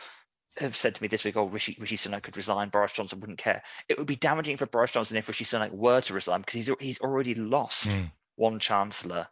have 0.58 0.76
said 0.76 0.94
to 0.94 1.02
me 1.02 1.08
this 1.08 1.24
week, 1.24 1.36
"Oh, 1.36 1.46
Rishi, 1.46 1.76
Rishi 1.80 1.96
Sunak 1.96 2.22
could 2.22 2.36
resign. 2.36 2.68
Boris 2.68 2.92
Johnson 2.92 3.20
wouldn't 3.20 3.38
care." 3.38 3.62
It 3.88 3.98
would 3.98 4.06
be 4.06 4.16
damaging 4.16 4.56
for 4.56 4.66
Boris 4.66 4.92
Johnson 4.92 5.16
if 5.16 5.28
Rishi 5.28 5.44
Sunak 5.44 5.72
were 5.72 6.00
to 6.02 6.14
resign 6.14 6.40
because 6.40 6.54
he's 6.54 6.70
he's 6.80 7.00
already 7.00 7.34
lost 7.34 7.88
mm. 7.88 8.10
one 8.36 8.60
chancellor 8.60 9.26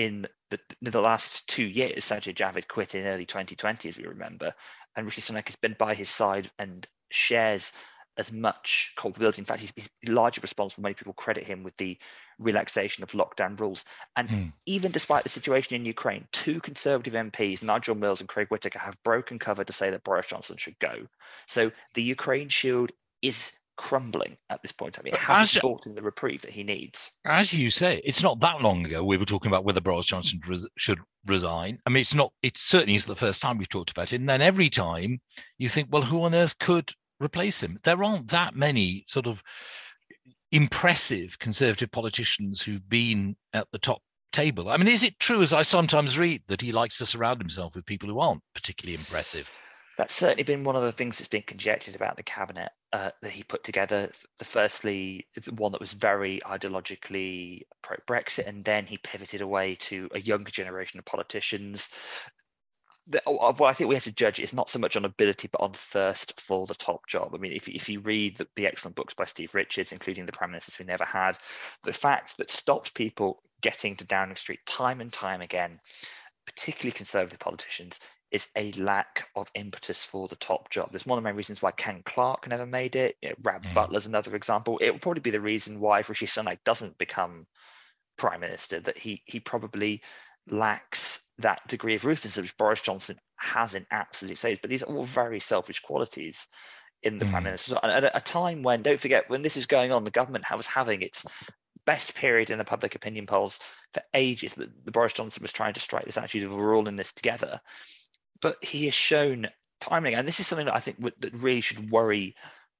in 0.00 0.26
the, 0.48 0.58
the 0.80 1.00
last 1.00 1.46
two 1.46 1.62
years, 1.62 2.06
Sajid 2.06 2.34
Javid 2.34 2.68
quit 2.68 2.94
in 2.94 3.04
early 3.04 3.26
2020, 3.26 3.86
as 3.86 3.98
we 3.98 4.06
remember, 4.06 4.54
and 4.96 5.04
Rishi 5.04 5.20
Sunak 5.20 5.46
has 5.48 5.56
been 5.56 5.76
by 5.78 5.94
his 5.94 6.08
side 6.08 6.50
and 6.58 6.88
shares 7.10 7.74
as 8.16 8.32
much 8.32 8.94
culpability. 8.96 9.42
In 9.42 9.44
fact, 9.44 9.60
he's, 9.60 9.90
largely 10.06 10.40
responsible. 10.40 10.84
Many 10.84 10.94
people 10.94 11.12
credit 11.12 11.44
him 11.44 11.62
with 11.62 11.76
the 11.76 11.98
relaxation 12.38 13.04
of 13.04 13.10
lockdown 13.10 13.60
rules. 13.60 13.84
And 14.16 14.28
mm. 14.30 14.52
even 14.64 14.90
despite 14.90 15.22
the 15.24 15.28
situation 15.28 15.76
in 15.76 15.84
Ukraine, 15.84 16.26
two 16.32 16.60
Conservative 16.60 17.12
MPs, 17.12 17.62
Nigel 17.62 17.94
Mills 17.94 18.20
and 18.20 18.28
Craig 18.28 18.48
Whittaker, 18.48 18.78
have 18.78 19.02
broken 19.02 19.38
cover 19.38 19.64
to 19.64 19.72
say 19.72 19.90
that 19.90 20.02
Boris 20.02 20.28
Johnson 20.28 20.56
should 20.56 20.78
go. 20.78 21.08
So 21.46 21.72
the 21.92 22.02
Ukraine 22.02 22.48
shield 22.48 22.90
is 23.20 23.52
crumbling 23.76 24.36
at 24.50 24.60
this 24.62 24.72
point. 24.72 24.98
I 24.98 25.02
mean, 25.02 25.14
it 25.14 25.20
hasn't 25.20 25.62
brought 25.62 25.86
in 25.86 25.94
the 25.94 26.02
reprieve 26.02 26.42
that 26.42 26.52
he 26.52 26.62
needs. 26.62 27.10
As 27.24 27.52
you 27.54 27.70
say, 27.70 28.00
it's 28.04 28.22
not 28.22 28.40
that 28.40 28.60
long 28.60 28.84
ago 28.84 29.02
we 29.02 29.16
were 29.16 29.24
talking 29.24 29.50
about 29.50 29.64
whether 29.64 29.80
Boris 29.80 30.06
Johnson 30.06 30.40
res- 30.46 30.68
should 30.76 30.98
resign. 31.26 31.78
I 31.86 31.90
mean, 31.90 32.02
it's 32.02 32.14
not. 32.14 32.32
It 32.42 32.56
certainly 32.56 32.94
is 32.94 33.04
the 33.04 33.16
first 33.16 33.42
time 33.42 33.58
we've 33.58 33.68
talked 33.68 33.90
about 33.90 34.12
it. 34.12 34.20
And 34.20 34.28
then 34.28 34.42
every 34.42 34.70
time 34.70 35.20
you 35.58 35.68
think, 35.68 35.88
well, 35.90 36.02
who 36.02 36.22
on 36.22 36.34
earth 36.34 36.58
could 36.58 36.92
replace 37.20 37.62
him? 37.62 37.78
There 37.84 38.02
aren't 38.02 38.30
that 38.30 38.54
many 38.54 39.04
sort 39.08 39.26
of 39.26 39.42
impressive 40.52 41.38
conservative 41.38 41.90
politicians 41.90 42.62
who've 42.62 42.88
been 42.88 43.36
at 43.52 43.68
the 43.72 43.78
top 43.78 44.02
table. 44.32 44.68
I 44.68 44.76
mean, 44.76 44.88
is 44.88 45.02
it 45.02 45.18
true, 45.18 45.42
as 45.42 45.52
I 45.52 45.62
sometimes 45.62 46.18
read, 46.18 46.42
that 46.48 46.60
he 46.60 46.72
likes 46.72 46.98
to 46.98 47.06
surround 47.06 47.40
himself 47.40 47.74
with 47.74 47.86
people 47.86 48.08
who 48.08 48.20
aren't 48.20 48.42
particularly 48.54 48.94
impressive? 48.94 49.50
That's 50.00 50.14
certainly 50.14 50.44
been 50.44 50.64
one 50.64 50.76
of 50.76 50.82
the 50.82 50.92
things 50.92 51.18
that's 51.18 51.28
been 51.28 51.42
conjectured 51.42 51.94
about 51.94 52.16
the 52.16 52.22
cabinet 52.22 52.70
uh, 52.90 53.10
that 53.20 53.32
he 53.32 53.42
put 53.42 53.62
together. 53.62 54.10
The 54.38 54.46
firstly, 54.46 55.26
the 55.34 55.52
one 55.52 55.72
that 55.72 55.80
was 55.80 55.92
very 55.92 56.40
ideologically 56.42 57.64
pro 57.82 57.98
Brexit, 58.06 58.46
and 58.46 58.64
then 58.64 58.86
he 58.86 58.96
pivoted 58.96 59.42
away 59.42 59.74
to 59.74 60.08
a 60.14 60.20
younger 60.20 60.50
generation 60.50 60.98
of 60.98 61.04
politicians. 61.04 61.90
The, 63.08 63.20
uh, 63.28 63.52
what 63.52 63.68
I 63.68 63.74
think 63.74 63.88
we 63.88 63.94
have 63.94 64.04
to 64.04 64.12
judge 64.12 64.40
is 64.40 64.54
not 64.54 64.70
so 64.70 64.78
much 64.78 64.96
on 64.96 65.04
ability, 65.04 65.50
but 65.52 65.60
on 65.60 65.74
thirst 65.74 66.40
for 66.40 66.64
the 66.64 66.74
top 66.74 67.06
job. 67.06 67.34
I 67.34 67.36
mean, 67.36 67.52
if, 67.52 67.68
if 67.68 67.90
you 67.90 68.00
read 68.00 68.38
the, 68.38 68.48
the 68.56 68.66
excellent 68.66 68.96
books 68.96 69.12
by 69.12 69.26
Steve 69.26 69.54
Richards, 69.54 69.92
including 69.92 70.24
The 70.24 70.32
Prime 70.32 70.50
Ministers 70.50 70.78
We 70.78 70.86
Never 70.86 71.04
Had, 71.04 71.36
the 71.82 71.92
fact 71.92 72.38
that 72.38 72.48
stops 72.48 72.88
people 72.88 73.42
getting 73.60 73.96
to 73.96 74.06
Downing 74.06 74.36
Street 74.36 74.60
time 74.64 75.02
and 75.02 75.12
time 75.12 75.42
again, 75.42 75.78
particularly 76.46 76.92
conservative 76.92 77.38
politicians, 77.38 78.00
is 78.30 78.48
a 78.56 78.70
lack 78.72 79.28
of 79.34 79.50
impetus 79.54 80.04
for 80.04 80.28
the 80.28 80.36
top 80.36 80.70
job. 80.70 80.90
There's 80.90 81.06
one 81.06 81.18
of 81.18 81.24
the 81.24 81.28
main 81.28 81.36
reasons 81.36 81.60
why 81.60 81.72
Ken 81.72 82.02
Clarke 82.04 82.48
never 82.48 82.66
made 82.66 82.96
it. 82.96 83.16
You 83.22 83.30
know, 83.30 83.34
Rab 83.42 83.64
mm. 83.64 83.74
Butler's 83.74 84.06
another 84.06 84.36
example. 84.36 84.78
It 84.78 84.90
will 84.90 85.00
probably 85.00 85.20
be 85.20 85.30
the 85.30 85.40
reason 85.40 85.80
why 85.80 85.98
Rishi 85.98 86.26
Sunak 86.26 86.58
doesn't 86.64 86.98
become 86.98 87.46
prime 88.16 88.40
minister. 88.40 88.80
That 88.80 88.98
he 88.98 89.22
he 89.26 89.40
probably 89.40 90.02
lacks 90.48 91.22
that 91.38 91.66
degree 91.68 91.94
of 91.94 92.04
ruthlessness 92.04 92.36
which 92.36 92.56
Boris 92.56 92.82
Johnson 92.82 93.18
has 93.36 93.74
in 93.74 93.86
absolute 93.90 94.38
states. 94.38 94.60
But 94.62 94.70
these 94.70 94.82
are 94.82 94.94
all 94.94 95.04
very 95.04 95.40
selfish 95.40 95.80
qualities 95.80 96.46
in 97.02 97.18
the 97.18 97.24
mm. 97.24 97.30
prime 97.30 97.44
minister. 97.44 97.78
And 97.82 98.04
at 98.04 98.16
a 98.16 98.20
time 98.20 98.62
when, 98.62 98.82
don't 98.82 99.00
forget, 99.00 99.28
when 99.28 99.42
this 99.42 99.56
is 99.56 99.66
going 99.66 99.92
on, 99.92 100.04
the 100.04 100.10
government 100.10 100.44
was 100.54 100.66
having 100.66 101.02
its 101.02 101.24
best 101.86 102.14
period 102.14 102.50
in 102.50 102.58
the 102.58 102.64
public 102.64 102.94
opinion 102.94 103.26
polls 103.26 103.58
for 103.92 104.02
ages 104.14 104.54
that 104.54 104.68
the 104.84 104.92
Boris 104.92 105.14
Johnson 105.14 105.42
was 105.42 105.52
trying 105.52 105.72
to 105.74 105.80
strike 105.80 106.04
this 106.04 106.18
attitude 106.18 106.44
of 106.44 106.52
we're 106.52 106.76
all 106.76 106.88
in 106.88 106.96
this 106.96 107.12
together 107.12 107.60
but 108.40 108.62
he 108.64 108.86
has 108.86 108.94
shown 108.94 109.48
time 109.80 110.04
and 110.04 110.14
again, 110.14 110.26
this 110.26 110.40
is 110.40 110.46
something 110.46 110.66
that 110.66 110.76
I 110.76 110.80
think 110.80 110.98
would, 111.00 111.14
that 111.20 111.34
really 111.34 111.60
should 111.60 111.90
worry 111.90 112.34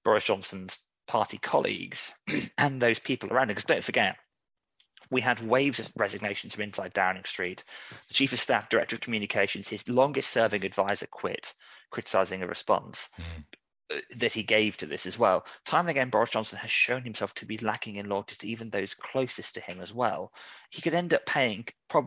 Boris 0.04 0.24
Johnson's 0.24 0.78
party 1.06 1.38
colleagues 1.38 2.12
and 2.58 2.80
those 2.80 3.00
people 3.00 3.32
around 3.32 3.50
him. 3.50 3.54
Because 3.54 3.64
don't 3.64 3.84
forget, 3.84 4.16
we 5.10 5.20
had 5.20 5.44
waves 5.46 5.80
of 5.80 5.90
resignations 5.96 6.54
from 6.54 6.64
inside 6.64 6.92
Downing 6.92 7.24
Street. 7.24 7.64
The 8.08 8.14
chief 8.14 8.32
of 8.32 8.40
staff, 8.40 8.68
director 8.68 8.96
of 8.96 9.00
communications, 9.00 9.68
his 9.68 9.88
longest 9.88 10.30
serving 10.30 10.64
advisor 10.64 11.06
quit, 11.06 11.54
criticizing 11.90 12.42
a 12.42 12.46
response. 12.46 13.08
Mm. 13.18 13.44
That 14.18 14.32
he 14.32 14.44
gave 14.44 14.76
to 14.76 14.86
this 14.86 15.04
as 15.04 15.18
well. 15.18 15.44
Time 15.64 15.80
and 15.80 15.90
again, 15.90 16.10
Boris 16.10 16.30
Johnson 16.30 16.58
has 16.58 16.70
shown 16.70 17.02
himself 17.02 17.34
to 17.34 17.44
be 17.44 17.58
lacking 17.58 17.96
in 17.96 18.08
loyalty 18.08 18.36
to 18.36 18.46
even 18.46 18.70
those 18.70 18.94
closest 18.94 19.56
to 19.56 19.60
him 19.60 19.80
as 19.80 19.92
well. 19.92 20.32
He 20.70 20.80
could 20.80 20.94
end 20.94 21.12
up 21.12 21.26
paying 21.26 21.66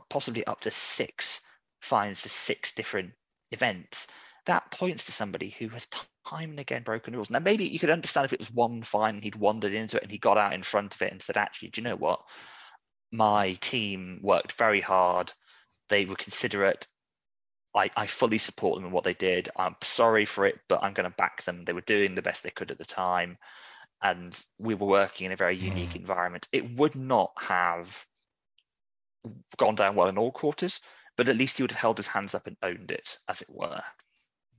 possibly 0.10 0.48
up 0.48 0.62
to 0.62 0.72
six 0.72 1.42
fines 1.82 2.22
for 2.22 2.30
six 2.30 2.72
different 2.72 3.12
events, 3.54 4.08
that 4.46 4.70
points 4.72 5.06
to 5.06 5.12
somebody 5.12 5.56
who 5.58 5.70
has 5.70 5.88
time 6.26 6.50
and 6.52 6.60
again 6.60 6.84
broken 6.84 7.14
rules. 7.14 7.30
Now, 7.30 7.40
maybe 7.40 7.66
you 7.66 7.80
could 7.80 7.90
understand 7.90 8.26
if 8.26 8.34
it 8.34 8.40
was 8.40 8.52
one 8.52 8.84
fine 8.84 9.16
and 9.16 9.24
he'd 9.24 9.36
wandered 9.36 9.74
into 9.74 9.98
it 9.98 10.04
and 10.04 10.12
he 10.12 10.18
got 10.18 10.38
out 10.38 10.54
in 10.54 10.64
front 10.64 10.96
of 10.96 11.02
it 11.02 11.12
and 11.12 11.22
said, 11.22 11.38
actually, 11.38 11.70
do 11.70 11.82
you 11.82 11.88
know 11.88 11.96
what? 11.96 12.22
My 13.12 13.54
team 13.54 14.20
worked 14.22 14.54
very 14.54 14.82
hard. 14.82 15.32
They 15.90 16.06
were 16.06 16.16
considerate. 16.16 16.88
I, 17.76 17.90
I 17.96 18.06
fully 18.06 18.38
support 18.38 18.78
them 18.78 18.86
in 18.86 18.92
what 18.92 19.04
they 19.04 19.14
did. 19.14 19.50
I'm 19.56 19.76
sorry 19.82 20.26
for 20.26 20.46
it, 20.46 20.60
but 20.68 20.84
I'm 20.84 20.94
going 20.94 21.10
to 21.10 21.16
back 21.16 21.44
them. 21.44 21.64
They 21.64 21.74
were 21.74 21.82
doing 21.82 22.16
the 22.16 22.22
best 22.22 22.44
they 22.44 22.50
could 22.50 22.72
at 22.72 22.78
the 22.78 22.86
time. 22.86 23.38
And 24.02 24.40
we 24.60 24.76
were 24.76 24.88
working 24.88 25.26
in 25.26 25.32
a 25.32 25.38
very 25.38 25.58
unique 25.58 25.92
mm. 25.92 25.98
environment. 25.98 26.48
It 26.52 26.76
would 26.76 26.96
not 26.96 27.32
have 27.40 28.06
gone 29.58 29.76
down 29.76 29.96
well 29.96 30.10
in 30.10 30.18
all 30.18 30.32
quarters, 30.32 30.82
but 31.18 31.30
at 31.30 31.38
least 31.38 31.58
he 31.58 31.64
would 31.64 31.72
have 31.72 31.80
held 31.80 31.98
his 31.98 32.08
hands 32.08 32.36
up 32.36 32.48
and 32.48 32.58
owned 32.64 32.92
it, 32.92 33.18
as 33.30 33.42
it 33.42 33.50
were. 33.50 33.82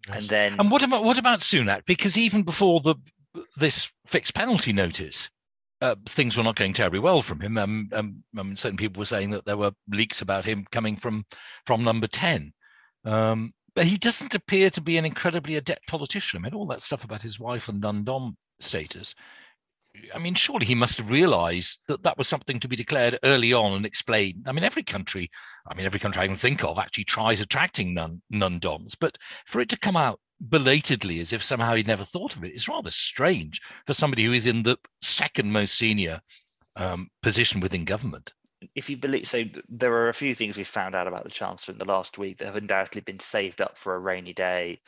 Yes. 0.09 0.17
And 0.19 0.29
then, 0.29 0.57
and 0.59 0.71
what 0.71 0.83
about 0.83 1.05
what 1.05 1.19
about 1.19 1.41
Sunak? 1.41 1.85
Because 1.87 2.19
even 2.19 2.43
before 2.43 2.81
the 2.81 2.95
this 3.57 3.91
fixed 4.07 4.35
penalty 4.35 4.73
notice, 4.73 5.29
uh, 5.81 5.97
things 6.07 6.37
were 6.37 6.43
not 6.43 6.57
going 6.57 6.73
terribly 6.73 7.01
well 7.01 7.23
from 7.23 7.41
him. 7.41 7.57
Um, 7.59 7.89
um, 7.93 8.23
um, 8.39 8.57
certain 8.57 8.77
people 8.77 9.01
were 9.01 9.07
saying 9.07 9.31
that 9.31 9.45
there 9.45 9.57
were 9.57 9.73
leaks 9.89 10.21
about 10.21 10.45
him 10.45 10.67
coming 10.71 10.97
from 10.97 11.25
from 11.67 11.85
number 11.85 12.07
ten. 12.07 12.53
Um, 13.05 13.53
but 13.75 13.87
he 13.87 13.97
doesn't 13.97 14.35
appear 14.35 14.71
to 14.71 14.81
be 14.81 14.97
an 14.99 15.05
incredibly 15.05 15.57
adept 15.57 15.89
politician. 15.89 16.39
I 16.39 16.43
mean, 16.43 16.55
all 16.55 16.67
that 16.67 16.83
stuff 16.83 17.05
about 17.05 17.23
his 17.23 17.41
wife 17.41 17.69
and 17.69 17.81
non-dom 17.81 18.37
status 18.61 19.15
I 20.15 20.19
mean, 20.19 20.35
surely 20.35 20.67
he 20.67 20.75
must 20.75 20.99
have 20.99 21.11
realized 21.11 21.81
that 21.89 22.03
that 22.03 22.19
was 22.19 22.29
something 22.29 22.61
to 22.61 22.69
be 22.69 22.77
declared 22.77 23.19
early 23.23 23.53
on 23.53 23.73
and 23.73 23.87
explained. 23.87 24.45
I 24.47 24.53
mean, 24.53 24.65
every 24.65 24.83
country, 24.83 25.31
I 25.67 25.75
mean, 25.75 25.87
every 25.87 26.01
country 26.01 26.23
I 26.23 26.27
can 26.27 26.37
think 26.37 26.65
of 26.65 26.79
actually 26.79 27.05
tries 27.05 27.41
attracting 27.41 27.95
non, 27.95 28.21
non-doms, 28.31 28.95
but 28.95 29.17
for 29.47 29.61
it 29.61 29.69
to 29.71 29.79
come 29.79 29.97
out 29.97 30.21
belatedly 30.41 31.21
as 31.21 31.33
if 31.33 31.43
somehow 31.43 31.75
he'd 31.75 31.87
never 31.87 32.05
thought 32.05 32.37
of 32.37 32.45
it 32.45 32.55
is 32.55 32.69
rather 32.69 32.91
strange 32.91 33.61
for 33.87 33.95
somebody 33.95 34.25
who 34.25 34.33
is 34.33 34.47
in 34.47 34.63
the 34.63 34.77
second 35.01 35.51
most 35.51 35.77
senior 35.79 36.21
um, 36.77 37.09
position 37.23 37.61
within 37.61 37.85
government. 37.85 38.33
If 38.75 38.89
you 38.89 38.97
believe, 38.97 39.29
so 39.29 39.45
there 39.69 39.93
are 39.93 40.09
a 40.09 40.15
few 40.15 40.35
things 40.35 40.57
we've 40.57 40.67
found 40.67 40.95
out 40.95 41.07
about 41.07 41.25
the 41.25 41.31
Chancellor 41.31 41.73
in 41.73 41.79
the 41.79 41.85
last 41.85 42.19
week 42.19 42.39
that 42.39 42.47
have 42.47 42.57
undoubtedly 42.57 43.03
been 43.03 43.21
saved 43.21 43.61
up 43.61 43.77
for 43.77 43.95
a 43.95 43.99
rainy 43.99 44.33
day 44.33 44.81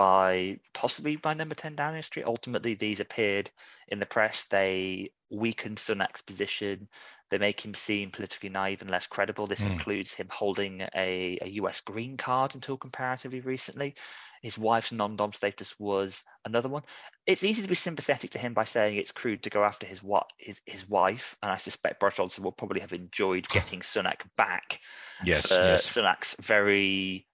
by 0.00 0.58
possibly 0.72 1.16
by 1.16 1.34
number 1.34 1.54
10 1.54 1.76
Downing 1.76 2.00
Street. 2.00 2.24
Ultimately, 2.24 2.72
these 2.72 3.00
appeared 3.00 3.50
in 3.88 4.00
the 4.00 4.06
press. 4.06 4.44
They 4.44 5.10
weakened 5.28 5.76
Sunak's 5.76 6.22
position. 6.22 6.88
They 7.28 7.36
make 7.36 7.62
him 7.62 7.74
seem 7.74 8.10
politically 8.10 8.48
naive 8.48 8.80
and 8.80 8.90
less 8.90 9.06
credible. 9.06 9.46
This 9.46 9.62
mm. 9.62 9.72
includes 9.72 10.14
him 10.14 10.28
holding 10.30 10.80
a, 10.94 11.38
a 11.42 11.48
US 11.48 11.82
green 11.82 12.16
card 12.16 12.54
until 12.54 12.78
comparatively 12.78 13.40
recently. 13.40 13.94
His 14.40 14.56
wife's 14.56 14.90
non 14.90 15.16
dom 15.16 15.32
status 15.32 15.78
was 15.78 16.24
another 16.46 16.70
one. 16.70 16.84
It's 17.26 17.44
easy 17.44 17.60
to 17.60 17.68
be 17.68 17.74
sympathetic 17.74 18.30
to 18.30 18.38
him 18.38 18.54
by 18.54 18.64
saying 18.64 18.96
it's 18.96 19.12
crude 19.12 19.42
to 19.42 19.50
go 19.50 19.64
after 19.64 19.86
his, 19.86 20.00
his, 20.38 20.62
his 20.64 20.88
wife. 20.88 21.36
And 21.42 21.52
I 21.52 21.58
suspect 21.58 22.00
Boris 22.00 22.16
Johnson 22.16 22.42
will 22.42 22.52
probably 22.52 22.80
have 22.80 22.94
enjoyed 22.94 23.46
getting 23.50 23.80
Sunak 23.80 24.22
back. 24.38 24.80
Yes, 25.22 25.48
yes. 25.50 25.94
Sunak's 25.94 26.36
very 26.40 27.26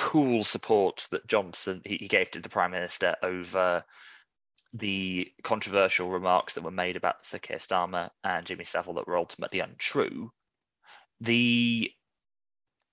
cool 0.00 0.42
support 0.42 1.06
that 1.10 1.26
Johnson 1.26 1.82
he, 1.84 1.98
he 1.98 2.08
gave 2.08 2.30
to 2.30 2.40
the 2.40 2.48
Prime 2.48 2.70
Minister 2.70 3.16
over 3.22 3.84
the 4.72 5.30
controversial 5.42 6.08
remarks 6.08 6.54
that 6.54 6.64
were 6.64 6.70
made 6.70 6.96
about 6.96 7.24
Sir 7.26 7.38
Keir 7.38 7.58
Starmer 7.58 8.08
and 8.24 8.46
Jimmy 8.46 8.64
Savile 8.64 8.94
that 8.94 9.06
were 9.06 9.18
ultimately 9.18 9.60
untrue. 9.60 10.32
The 11.20 11.90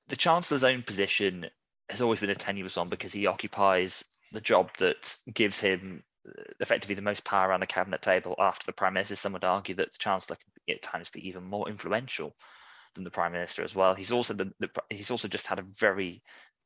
the 0.10 0.18
Chancellor's 0.18 0.66
own 0.66 0.84
position 0.84 1.46
has 1.90 2.02
always 2.02 2.20
been 2.20 2.30
a 2.30 2.36
tenuous 2.36 2.76
one 2.76 2.90
because 2.90 3.14
he 3.14 3.26
occupies 3.26 4.04
the 4.34 4.42
job 4.42 4.70
that 4.80 5.16
gives 5.34 5.62
him 5.62 6.04
uh, 6.28 6.44
effectively 6.60 6.96
the 6.96 7.02
most 7.02 7.24
power 7.24 7.48
around 7.48 7.62
the 7.62 7.68
cabinet 7.68 8.02
table 8.02 8.36
after 8.38 8.66
the 8.66 8.74
prime 8.74 8.94
minister. 8.94 9.16
Some 9.16 9.32
would 9.32 9.46
argue 9.46 9.76
that 9.76 9.94
the 9.94 9.98
chancellor 9.98 10.36
can 10.36 10.76
at 10.76 10.82
times 10.82 11.10
be 11.10 11.26
even 11.26 11.46
more 11.46 11.70
influential 11.70 12.36
than 12.96 13.06
the 13.06 13.12
prime 13.12 13.32
minister 13.32 13.64
as 13.64 13.74
well. 13.74 13.96
He's 13.96 14.12
also 14.12 14.34
the, 14.34 14.52
the 14.60 14.70
he's 14.90 15.12
also 15.12 15.30
just 15.30 15.48
had 15.48 15.60
a 15.60 15.66
very 15.80 16.22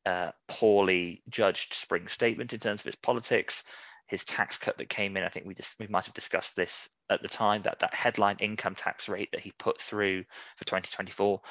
uh, 0.05 0.31
poorly 0.47 1.21
judged 1.29 1.73
spring 1.73 2.07
statement 2.07 2.53
in 2.53 2.59
terms 2.59 2.81
of 2.81 2.87
its 2.87 2.95
politics. 2.95 3.63
His 4.07 4.25
tax 4.25 4.57
cut 4.57 4.77
that 4.77 4.89
came 4.89 5.15
in, 5.15 5.23
I 5.23 5.29
think 5.29 5.45
we 5.45 5.53
just 5.53 5.79
we 5.79 5.87
might 5.87 6.05
have 6.05 6.13
discussed 6.13 6.55
this 6.55 6.89
at 7.09 7.21
the 7.21 7.29
time. 7.29 7.61
That 7.61 7.79
that 7.79 7.95
headline 7.95 8.37
income 8.39 8.75
tax 8.75 9.07
rate 9.07 9.29
that 9.31 9.41
he 9.41 9.53
put 9.57 9.79
through 9.79 10.25
for 10.57 10.65
2024 10.65 11.41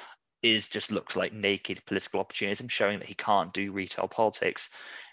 is 0.43 0.69
just 0.69 0.91
looks 0.91 1.17
like 1.17 1.33
naked 1.33 1.85
political 1.87 2.21
opportunism, 2.21 2.69
showing 2.69 2.99
that 2.99 3.09
he 3.09 3.15
can't 3.15 3.53
do 3.53 3.73
retail 3.73 4.09
politics. 4.09 4.71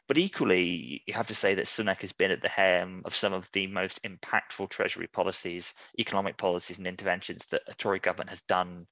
But 0.08 0.17
equally, 0.17 1.03
you 1.06 1.13
have 1.13 1.27
to 1.27 1.36
say 1.36 1.56
that 1.56 1.65
Sunak 1.65 2.00
has 2.00 2.13
been 2.13 2.32
at 2.32 2.41
the 2.41 2.48
helm 2.48 3.01
of 3.03 3.13
some 3.13 3.34
of 3.34 3.50
the 3.51 3.67
most 3.67 4.01
impactful 4.03 4.70
Treasury 4.70 5.08
policies, 5.08 5.74
economic 6.00 6.38
policies, 6.38 6.77
and 6.77 6.88
interventions 6.88 7.46
that 7.48 7.63
a 7.67 7.74
Tory 7.74 8.00
government 8.00 8.29
has 8.29 8.41
done, 8.41 8.88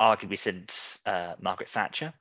arguably 0.00 0.38
since 0.38 0.98
uh, 1.04 1.34
Margaret 1.40 1.68
Thatcher 1.68 2.14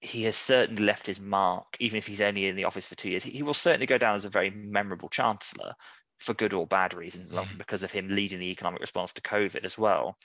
he 0.00 0.22
has 0.24 0.36
certainly 0.36 0.82
left 0.82 1.06
his 1.06 1.20
mark, 1.20 1.76
even 1.78 1.98
if 1.98 2.06
he's 2.06 2.20
only 2.20 2.46
in 2.46 2.56
the 2.56 2.64
office 2.64 2.86
for 2.86 2.94
two 2.94 3.10
years. 3.10 3.22
He 3.22 3.42
will 3.42 3.54
certainly 3.54 3.86
go 3.86 3.98
down 3.98 4.14
as 4.14 4.24
a 4.24 4.30
very 4.30 4.50
memorable 4.50 5.08
chancellor 5.08 5.74
for 6.18 6.34
good 6.34 6.54
or 6.54 6.66
bad 6.66 6.94
reasons, 6.94 7.30
mm. 7.30 7.58
because 7.58 7.82
of 7.82 7.92
him 7.92 8.08
leading 8.08 8.40
the 8.40 8.50
economic 8.50 8.80
response 8.80 9.12
to 9.12 9.22
COVID 9.22 9.64
as 9.64 9.76
well. 9.76 10.16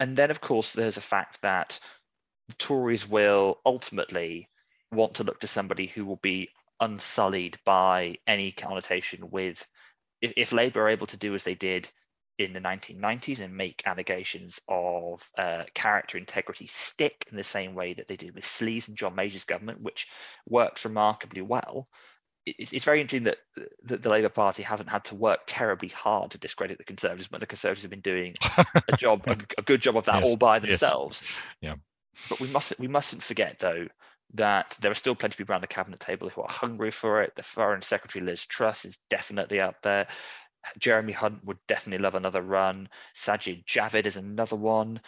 And 0.00 0.16
then, 0.16 0.30
of 0.30 0.40
course, 0.40 0.72
there's 0.72 0.96
a 0.96 1.02
fact 1.02 1.40
that 1.42 1.78
the 2.48 2.54
Tories 2.54 3.08
will 3.08 3.60
ultimately 3.64 4.48
want 4.90 5.14
to 5.14 5.24
look 5.24 5.40
to 5.40 5.48
somebody 5.48 5.86
who 5.86 6.04
will 6.04 6.20
be 6.22 6.50
unsullied 6.80 7.58
by 7.64 8.16
any 8.26 8.52
connotation 8.52 9.30
with 9.30 9.66
if, 10.20 10.32
if 10.36 10.52
Labour 10.52 10.82
are 10.82 10.88
able 10.88 11.06
to 11.08 11.16
do 11.16 11.34
as 11.34 11.44
they 11.44 11.54
did 11.54 11.88
in 12.38 12.52
the 12.52 12.60
1990s 12.60 13.40
and 13.40 13.56
make 13.56 13.82
allegations 13.86 14.60
of 14.68 15.28
uh, 15.38 15.62
character 15.74 16.18
integrity 16.18 16.66
stick 16.66 17.26
in 17.30 17.36
the 17.36 17.44
same 17.44 17.74
way 17.74 17.94
that 17.94 18.08
they 18.08 18.16
did 18.16 18.34
with 18.34 18.44
Sleaze 18.44 18.88
and 18.88 18.96
John 18.96 19.14
Major's 19.14 19.44
government, 19.44 19.80
which 19.80 20.08
worked 20.48 20.84
remarkably 20.84 21.42
well. 21.42 21.88
It's, 22.44 22.72
it's 22.72 22.84
very 22.84 23.00
interesting 23.00 23.24
that, 23.24 23.38
that 23.84 24.02
the 24.02 24.08
Labour 24.08 24.28
Party 24.28 24.62
haven't 24.62 24.90
had 24.90 25.04
to 25.04 25.14
work 25.14 25.40
terribly 25.46 25.88
hard 25.88 26.32
to 26.32 26.38
discredit 26.38 26.78
the 26.78 26.84
Conservatives, 26.84 27.28
but 27.28 27.40
the 27.40 27.46
Conservatives 27.46 27.82
have 27.82 27.90
been 27.90 28.00
doing 28.00 28.34
a 28.88 28.96
job, 28.96 29.22
a, 29.26 29.36
a 29.56 29.62
good 29.62 29.80
job 29.80 29.96
of 29.96 30.04
that 30.04 30.16
yes. 30.16 30.24
all 30.24 30.36
by 30.36 30.58
themselves. 30.58 31.22
Yes. 31.22 31.32
Yeah. 31.60 31.74
But 32.28 32.40
we 32.40 32.48
mustn't 32.48 32.78
we 32.78 32.86
mustn't 32.86 33.24
forget 33.24 33.58
though 33.58 33.88
that 34.34 34.76
there 34.80 34.90
are 34.90 34.96
still 34.96 35.14
plenty 35.14 35.34
of 35.34 35.38
people 35.38 35.52
around 35.52 35.62
the 35.62 35.68
cabinet 35.68 36.00
table 36.00 36.28
who 36.28 36.42
are 36.42 36.50
hungry 36.50 36.90
for 36.90 37.22
it. 37.22 37.34
The 37.36 37.42
Foreign 37.42 37.82
Secretary 37.82 38.24
Liz 38.24 38.44
Truss 38.44 38.84
is 38.84 38.98
definitely 39.08 39.60
up 39.60 39.80
there. 39.82 40.08
Jeremy 40.78 41.12
Hunt 41.12 41.44
would 41.44 41.58
definitely 41.66 42.02
love 42.02 42.14
another 42.14 42.42
run. 42.42 42.88
Sajid 43.14 43.64
Javid 43.64 44.06
is 44.06 44.16
another 44.16 44.56
one. 44.56 45.00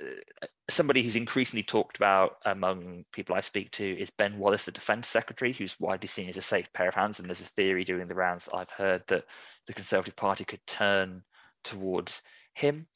Uh, 0.00 0.46
somebody 0.70 1.02
who's 1.02 1.16
increasingly 1.16 1.62
talked 1.62 1.96
about 1.96 2.36
among 2.44 3.04
people 3.12 3.34
I 3.34 3.40
speak 3.40 3.70
to 3.72 3.98
is 3.98 4.10
Ben 4.10 4.38
Wallace, 4.38 4.64
the 4.64 4.72
Defence 4.72 5.08
Secretary, 5.08 5.52
who's 5.52 5.78
widely 5.80 6.08
seen 6.08 6.28
as 6.28 6.36
a 6.36 6.42
safe 6.42 6.72
pair 6.72 6.88
of 6.88 6.94
hands. 6.94 7.18
And 7.18 7.28
there's 7.28 7.40
a 7.40 7.44
theory 7.44 7.84
doing 7.84 8.06
the 8.06 8.14
rounds 8.14 8.44
that 8.44 8.56
I've 8.56 8.70
heard 8.70 9.02
that 9.08 9.24
the 9.66 9.72
Conservative 9.72 10.16
Party 10.16 10.44
could 10.44 10.64
turn 10.66 11.22
towards 11.64 12.22
him. 12.54 12.86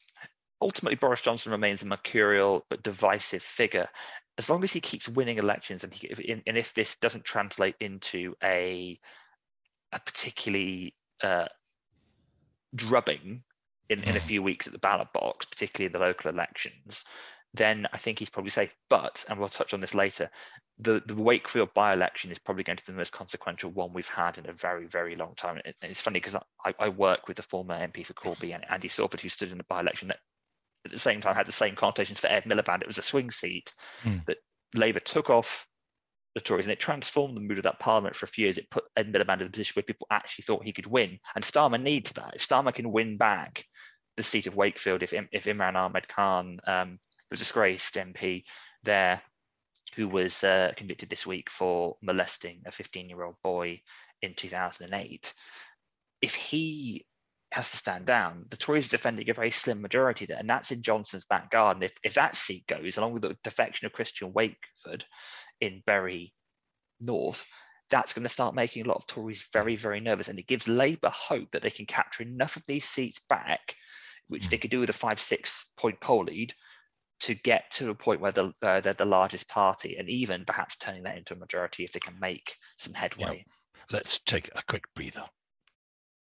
Ultimately, 0.60 0.96
Boris 0.96 1.22
Johnson 1.22 1.52
remains 1.52 1.82
a 1.82 1.86
mercurial 1.86 2.64
but 2.68 2.82
divisive 2.82 3.42
figure. 3.42 3.88
As 4.38 4.48
long 4.48 4.62
as 4.62 4.72
he 4.72 4.80
keeps 4.80 5.08
winning 5.08 5.38
elections, 5.38 5.84
and, 5.84 5.92
he, 5.92 6.42
and 6.46 6.56
if 6.56 6.72
this 6.72 6.96
doesn't 6.96 7.24
translate 7.24 7.74
into 7.80 8.34
a 8.42 8.98
a 9.92 10.00
particularly 10.00 10.94
uh, 11.22 11.48
drubbing 12.74 13.42
in, 13.88 14.02
in 14.02 14.16
a 14.16 14.20
hmm. 14.20 14.26
few 14.26 14.42
weeks 14.42 14.66
at 14.66 14.72
the 14.72 14.78
ballot 14.78 15.08
box, 15.12 15.46
particularly 15.46 15.86
in 15.86 15.92
the 15.92 16.06
local 16.06 16.30
elections, 16.30 17.04
then 17.54 17.86
I 17.92 17.98
think 17.98 18.18
he's 18.18 18.30
probably 18.30 18.50
safe. 18.50 18.74
But, 18.88 19.24
and 19.28 19.38
we'll 19.38 19.48
touch 19.48 19.74
on 19.74 19.80
this 19.80 19.94
later, 19.94 20.30
the, 20.78 21.02
the 21.04 21.14
Wakefield 21.14 21.74
by 21.74 21.92
election 21.92 22.30
is 22.30 22.38
probably 22.38 22.64
going 22.64 22.78
to 22.78 22.84
be 22.84 22.92
the 22.92 22.98
most 22.98 23.12
consequential 23.12 23.70
one 23.70 23.92
we've 23.92 24.08
had 24.08 24.38
in 24.38 24.48
a 24.48 24.52
very, 24.52 24.86
very 24.86 25.16
long 25.16 25.34
time. 25.36 25.60
And 25.64 25.74
it's 25.82 26.00
funny 26.00 26.20
because 26.20 26.36
I, 26.64 26.74
I 26.78 26.88
work 26.88 27.28
with 27.28 27.36
the 27.36 27.42
former 27.42 27.74
MP 27.74 28.04
for 28.06 28.14
Corby, 28.14 28.52
and 28.52 28.64
Andy 28.70 28.88
Sawford, 28.88 29.20
who 29.20 29.28
stood 29.28 29.52
in 29.52 29.58
the 29.58 29.64
by 29.64 29.80
election 29.80 30.08
that 30.08 30.20
at 30.84 30.90
the 30.90 30.98
same 30.98 31.20
time 31.20 31.34
had 31.34 31.46
the 31.46 31.52
same 31.52 31.76
connotations 31.76 32.20
for 32.20 32.28
Ed 32.28 32.44
Miliband. 32.44 32.80
It 32.80 32.86
was 32.86 32.98
a 32.98 33.02
swing 33.02 33.30
seat 33.30 33.72
mm. 34.02 34.24
that 34.26 34.38
Labour 34.74 35.00
took 35.00 35.30
off 35.30 35.66
the 36.34 36.40
Tories, 36.40 36.66
and 36.66 36.72
it 36.72 36.80
transformed 36.80 37.36
the 37.36 37.40
mood 37.40 37.58
of 37.58 37.64
that 37.64 37.78
parliament 37.78 38.16
for 38.16 38.24
a 38.24 38.28
few 38.28 38.44
years. 38.44 38.58
It 38.58 38.70
put 38.70 38.84
Ed 38.96 39.12
Miliband 39.12 39.40
in 39.40 39.46
a 39.46 39.50
position 39.50 39.74
where 39.74 39.82
people 39.82 40.06
actually 40.10 40.44
thought 40.44 40.64
he 40.64 40.72
could 40.72 40.86
win, 40.86 41.18
and 41.34 41.44
Starmer 41.44 41.80
needs 41.80 42.12
that. 42.12 42.34
If 42.34 42.46
Starmer 42.46 42.74
can 42.74 42.92
win 42.92 43.16
back 43.16 43.64
the 44.16 44.22
seat 44.22 44.46
of 44.46 44.56
Wakefield, 44.56 45.02
if 45.02 45.12
if 45.12 45.44
Imran 45.44 45.76
Ahmed 45.76 46.08
Khan, 46.08 46.60
um, 46.66 46.98
the 47.30 47.36
disgraced 47.36 47.94
MP 47.94 48.44
there, 48.82 49.22
who 49.94 50.08
was 50.08 50.42
uh, 50.44 50.72
convicted 50.76 51.10
this 51.10 51.26
week 51.26 51.50
for 51.50 51.96
molesting 52.02 52.62
a 52.66 52.70
15-year-old 52.70 53.36
boy 53.42 53.82
in 54.22 54.34
2008, 54.34 55.34
if 56.22 56.34
he 56.34 57.04
has 57.52 57.70
to 57.70 57.76
stand 57.76 58.06
down. 58.06 58.46
The 58.50 58.56
Tories 58.56 58.86
are 58.86 58.96
defending 58.96 59.28
a 59.30 59.34
very 59.34 59.50
slim 59.50 59.80
majority 59.80 60.26
there, 60.26 60.38
and 60.38 60.48
that's 60.48 60.72
in 60.72 60.82
Johnson's 60.82 61.26
back 61.26 61.50
garden. 61.50 61.82
If 61.82 61.92
if 62.02 62.14
that 62.14 62.36
seat 62.36 62.66
goes, 62.66 62.98
along 62.98 63.12
with 63.12 63.22
the 63.22 63.36
defection 63.44 63.86
of 63.86 63.92
Christian 63.92 64.32
Wakeford, 64.32 65.04
in 65.62 65.82
Bury 65.86 66.34
North, 67.00 67.46
that's 67.88 68.12
going 68.12 68.24
to 68.24 68.28
start 68.28 68.54
making 68.54 68.84
a 68.84 68.88
lot 68.88 68.96
of 68.96 69.06
Tories 69.06 69.48
very, 69.52 69.76
very 69.76 70.00
nervous. 70.00 70.28
And 70.28 70.38
it 70.38 70.46
gives 70.46 70.66
Labour 70.68 71.10
hope 71.10 71.52
that 71.52 71.62
they 71.62 71.70
can 71.70 71.86
capture 71.86 72.22
enough 72.22 72.56
of 72.56 72.64
these 72.66 72.88
seats 72.88 73.20
back, 73.28 73.74
which 74.28 74.48
they 74.48 74.56
hmm. 74.56 74.62
could 74.62 74.70
do 74.70 74.80
with 74.80 74.90
a 74.90 74.94
five, 74.94 75.20
six 75.20 75.66
point 75.76 76.00
poll 76.00 76.24
lead, 76.24 76.52
to 77.20 77.34
get 77.34 77.70
to 77.70 77.90
a 77.90 77.94
point 77.94 78.20
where 78.20 78.32
the, 78.32 78.52
uh, 78.62 78.80
they're 78.80 78.94
the 78.94 79.04
largest 79.04 79.48
party 79.48 79.96
and 79.96 80.08
even 80.08 80.44
perhaps 80.44 80.76
turning 80.76 81.04
that 81.04 81.16
into 81.16 81.34
a 81.34 81.38
majority 81.38 81.84
if 81.84 81.92
they 81.92 82.00
can 82.00 82.18
make 82.18 82.56
some 82.78 82.94
headway. 82.94 83.44
Yeah. 83.46 83.52
Let's 83.92 84.18
take 84.18 84.50
a 84.56 84.62
quick 84.66 84.84
breather. 84.94 85.24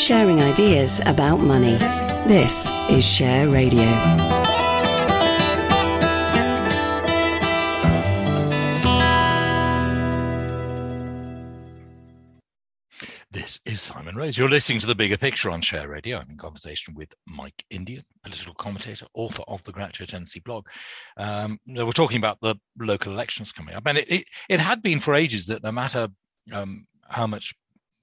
Sharing 0.00 0.40
ideas 0.40 1.02
about 1.04 1.40
money. 1.40 1.76
This 2.26 2.70
is 2.88 3.06
Share 3.06 3.50
Radio. 3.50 3.84
This 13.30 13.60
is 13.66 13.82
Simon 13.82 14.16
Rose. 14.16 14.38
You're 14.38 14.48
listening 14.48 14.80
to 14.80 14.86
The 14.86 14.94
Bigger 14.94 15.18
Picture 15.18 15.50
on 15.50 15.60
Share 15.60 15.88
Radio. 15.88 16.16
I'm 16.16 16.30
in 16.30 16.38
conversation 16.38 16.94
with 16.94 17.12
Mike 17.26 17.62
Indian, 17.68 18.02
political 18.24 18.54
commentator, 18.54 19.04
author 19.12 19.42
of 19.48 19.62
the 19.64 19.72
Groucho 19.72 20.06
Tendency 20.06 20.40
blog. 20.40 20.66
Um, 21.18 21.58
we're 21.66 21.92
talking 21.92 22.16
about 22.16 22.38
the 22.40 22.54
local 22.78 23.12
elections 23.12 23.52
coming 23.52 23.74
up. 23.74 23.82
And 23.84 23.98
it, 23.98 24.10
it, 24.10 24.24
it 24.48 24.60
had 24.60 24.80
been 24.80 24.98
for 24.98 25.14
ages 25.14 25.44
that 25.48 25.62
no 25.62 25.72
matter 25.72 26.08
um, 26.52 26.86
how 27.06 27.26
much 27.26 27.54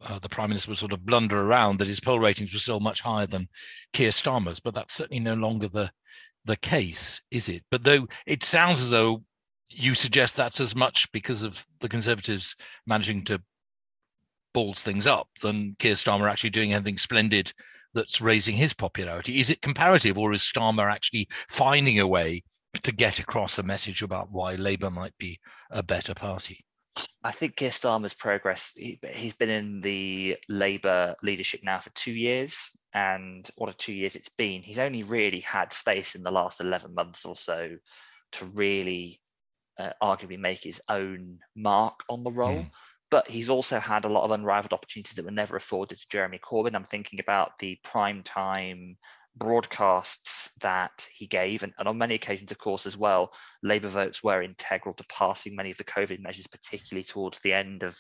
uh, 0.02 0.20
the 0.20 0.30
Prime 0.30 0.50
Minister 0.50 0.72
would 0.72 0.78
sort 0.78 0.94
of 0.94 1.06
blunder 1.06 1.42
around, 1.42 1.80
that 1.80 1.88
his 1.88 2.00
poll 2.00 2.20
ratings 2.20 2.54
were 2.54 2.60
still 2.60 2.80
much 2.80 3.02
higher 3.02 3.28
than 3.28 3.48
Keir 3.94 4.10
Starmer's. 4.10 4.60
But 4.60 4.74
that's 4.74 4.94
certainly 4.94 5.20
no 5.20 5.34
longer 5.34 5.68
the, 5.68 5.92
the 6.46 6.58
case, 6.58 7.22
is 7.32 7.50
it? 7.50 7.64
But 7.72 7.84
though 7.84 8.08
it 8.26 8.44
sounds 8.44 8.82
as 8.82 8.90
though 8.90 9.24
you 9.70 9.96
suggest 9.96 10.36
that's 10.36 10.62
as 10.62 10.76
much 10.76 11.12
because 11.12 11.44
of 11.44 11.66
the 11.80 11.90
Conservatives 11.90 12.56
managing 12.86 13.24
to 13.26 13.42
balls 14.54 14.82
things 14.82 15.06
up 15.06 15.28
than 15.42 15.74
Keir 15.78 15.96
Starmer 15.96 16.30
actually 16.30 16.50
doing 16.52 16.74
anything 16.74 16.98
splendid 16.98 17.52
that's 17.94 18.22
raising 18.22 18.56
his 18.56 18.74
popularity. 18.74 19.40
Is 19.40 19.50
it 19.50 19.62
comparative, 19.62 20.18
or 20.18 20.34
is 20.34 20.42
Starmer 20.42 20.92
actually 20.92 21.28
finding 21.50 22.00
a 22.00 22.08
way 22.08 22.44
to 22.84 22.92
get 22.92 23.20
across 23.20 23.58
a 23.58 23.64
message 23.64 24.02
about 24.02 24.32
why 24.32 24.56
Labour 24.56 24.90
might 24.90 25.18
be 25.18 25.40
a 25.72 25.84
better 25.84 26.14
party? 26.14 26.64
I 27.24 27.32
think 27.32 27.56
Keir 27.56 27.70
Starmer's 27.70 28.14
progress, 28.14 28.74
he, 28.76 29.00
has 29.04 29.34
been 29.34 29.50
in 29.50 29.82
the 29.82 30.38
Labour 30.50 31.16
leadership 31.22 31.62
now 31.64 31.80
for 31.80 31.90
two 31.92 32.14
years. 32.14 32.72
And 32.94 33.48
what 33.56 33.70
a 33.70 33.74
two 33.74 33.94
years 33.94 34.16
it's 34.16 34.30
been. 34.30 34.62
He's 34.62 34.80
only 34.80 35.04
really 35.04 35.42
had 35.42 35.74
space 35.74 36.16
in 36.16 36.24
the 36.24 36.32
last 36.32 36.62
11 36.62 36.94
months 36.94 37.26
or 37.26 37.36
so 37.36 37.78
to 38.34 38.46
really 38.46 39.22
uh, 39.80 39.92
arguably 40.02 40.40
make 40.40 40.64
his 40.64 40.82
own 40.90 41.40
mark 41.56 41.96
on 42.10 42.24
the 42.24 42.32
role. 42.32 42.64
Mm 42.64 42.72
but 43.10 43.30
he's 43.30 43.50
also 43.50 43.80
had 43.80 44.06
a 44.06 44.10
lot 44.10 44.24
of 44.24 44.32
unrivaled 44.32 44.74
opportunities 44.74 45.14
that 45.14 45.26
were 45.26 45.32
never 45.32 45.56
afforded 45.56 45.98
to 45.98 46.08
Jeremy 46.10 46.40
Corbyn. 46.40 46.76
I'm 46.76 46.84
thinking 46.84 47.20
about 47.20 47.58
the 47.60 47.80
prime 47.84 48.22
time 48.24 48.98
broadcasts 49.38 50.50
that 50.62 51.08
he 51.14 51.28
gave, 51.28 51.64
and, 51.64 51.74
and, 51.78 51.88
on 51.88 51.98
many 51.98 52.16
occasions, 52.16 52.52
of 52.52 52.58
course, 52.58 52.86
as 52.86 52.98
well, 52.98 53.32
Labour 53.64 53.88
votes 53.88 54.24
were 54.24 54.42
integral 54.42 54.96
to 54.96 55.06
passing 55.06 55.56
many 55.56 55.72
of 55.72 55.78
the 55.78 55.84
COVID 55.84 56.20
measures, 56.20 56.48
particularly 56.48 57.04
towards 57.04 57.40
the 57.40 57.54
end 57.54 57.84
of 57.84 57.94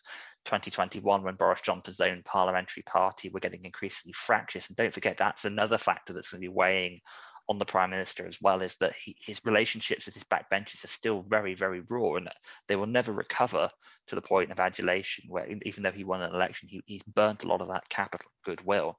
2021 0.46 1.24
when 1.24 1.36
Boris 1.36 1.62
Johnson's 1.62 2.02
own 2.02 2.22
parliamentary 2.24 2.84
party 2.84 3.30
were 3.30 3.40
getting 3.40 3.66
increasingly 3.66 4.14
fractious. 4.14 4.68
And 4.68 4.78
don't 4.78 4.94
forget, 4.94 5.18
that's 5.18 5.46
another 5.46 5.78
factor 5.78 6.14
that's 6.14 6.32
going 6.32 6.42
to 6.42 6.50
be 6.50 6.54
weighing 6.54 7.02
on 7.50 7.58
the 7.58 7.66
prime 7.66 7.92
minister 7.92 8.28
as 8.28 8.42
well 8.42 8.62
is 8.62 8.78
that 8.78 8.94
he, 8.94 9.16
his 9.20 9.40
relationships 9.46 10.06
with 10.06 10.16
his 10.16 10.26
backbenchers 10.26 10.84
are 10.84 10.90
still 10.90 11.24
very, 11.28 11.54
very 11.54 11.82
raw, 11.90 12.16
and 12.16 12.30
they 12.68 12.76
will 12.76 12.88
never 12.88 13.14
recover 13.14 13.70
to 14.08 14.16
the 14.16 14.22
point 14.22 14.52
of 14.52 14.60
adulation. 14.60 15.26
Where 15.30 15.48
even 15.64 15.84
though 15.84 15.92
he 15.92 16.04
won 16.04 16.22
an 16.22 16.34
election, 16.34 16.68
he, 16.68 16.82
he's 16.86 17.04
burnt 17.04 17.44
a 17.44 17.48
lot 17.48 17.62
of 17.62 17.70
that 17.70 17.88
capital 17.90 18.30
goodwill. 18.44 18.98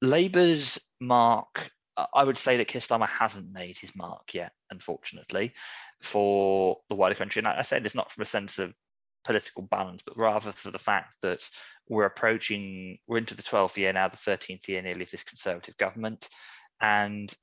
Labour's 0.00 0.78
mark, 1.00 1.70
I 2.14 2.22
would 2.22 2.38
say 2.38 2.56
that 2.56 2.68
Keir 2.68 2.80
Starmer 2.80 3.08
hasn't 3.08 3.52
made 3.52 3.76
his 3.76 3.96
mark 3.96 4.34
yet, 4.34 4.52
unfortunately, 4.70 5.54
for 6.00 6.78
the 6.88 6.94
wider 6.94 7.14
country. 7.14 7.40
And 7.40 7.48
I, 7.48 7.58
I 7.58 7.62
say 7.62 7.80
this 7.80 7.94
not 7.94 8.12
from 8.12 8.22
a 8.22 8.26
sense 8.26 8.58
of 8.58 8.72
political 9.24 9.62
balance, 9.62 10.02
but 10.04 10.16
rather 10.16 10.52
for 10.52 10.70
the 10.70 10.78
fact 10.78 11.14
that 11.22 11.48
we're 11.88 12.04
approaching, 12.04 12.98
we're 13.06 13.18
into 13.18 13.34
the 13.34 13.42
12th 13.42 13.76
year 13.76 13.92
now, 13.92 14.08
the 14.08 14.16
13th 14.16 14.68
year 14.68 14.80
nearly 14.82 15.02
of 15.02 15.10
this 15.10 15.24
Conservative 15.24 15.76
government. 15.76 16.28
And 16.80 17.34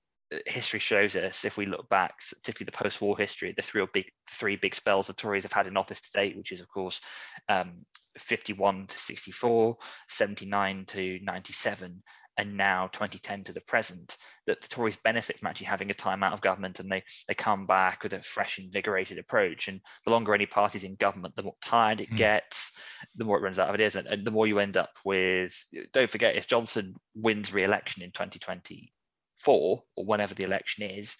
history 0.45 0.79
shows 0.79 1.15
us, 1.15 1.45
if 1.45 1.57
we 1.57 1.65
look 1.65 1.87
back, 1.89 2.15
particularly 2.37 2.65
the 2.65 2.77
post-war 2.77 3.17
history, 3.17 3.53
the 3.55 3.61
three 3.61 3.85
big 3.93 4.05
three 4.29 4.55
big 4.55 4.75
spells 4.75 5.07
the 5.07 5.13
Tories 5.13 5.43
have 5.43 5.51
had 5.51 5.67
in 5.67 5.77
office 5.77 6.01
to 6.01 6.11
date, 6.11 6.37
which 6.37 6.51
is 6.51 6.61
of 6.61 6.67
course 6.67 7.01
um, 7.49 7.85
51 8.17 8.87
to 8.87 8.97
64, 8.97 9.77
79 10.09 10.85
to 10.87 11.19
97, 11.21 12.03
and 12.37 12.57
now 12.57 12.87
2010 12.87 13.43
to 13.45 13.53
the 13.53 13.61
present 13.61 14.17
that 14.47 14.61
the 14.61 14.67
Tories 14.67 14.97
benefit 14.97 15.39
from 15.39 15.47
actually 15.47 15.67
having 15.67 15.89
a 15.89 15.93
time 15.93 16.23
out 16.23 16.33
of 16.33 16.41
government 16.41 16.79
and 16.79 16.91
they 16.91 17.03
they 17.27 17.33
come 17.33 17.65
back 17.65 18.03
with 18.03 18.13
a 18.13 18.21
fresh 18.21 18.59
invigorated 18.59 19.17
approach 19.17 19.67
and 19.67 19.81
the 20.05 20.11
longer 20.11 20.33
any 20.33 20.45
party's 20.45 20.83
in 20.83 20.95
government 20.95 21.35
the 21.35 21.43
more 21.43 21.55
tired 21.61 22.01
it 22.01 22.11
mm. 22.11 22.17
gets 22.17 22.71
the 23.15 23.25
more 23.25 23.37
it 23.37 23.41
runs 23.41 23.59
out 23.59 23.69
of 23.69 23.75
ideas 23.75 23.95
and, 23.95 24.07
and 24.07 24.25
the 24.25 24.31
more 24.31 24.47
you 24.47 24.59
end 24.59 24.77
up 24.77 24.91
with 25.03 25.53
don't 25.93 26.09
forget 26.09 26.35
if 26.35 26.47
Johnson 26.47 26.95
wins 27.15 27.53
re-election 27.53 28.03
in 28.03 28.11
2024 28.11 29.83
or 29.95 30.05
whenever 30.05 30.33
the 30.33 30.43
election 30.43 30.83
is 30.83 31.15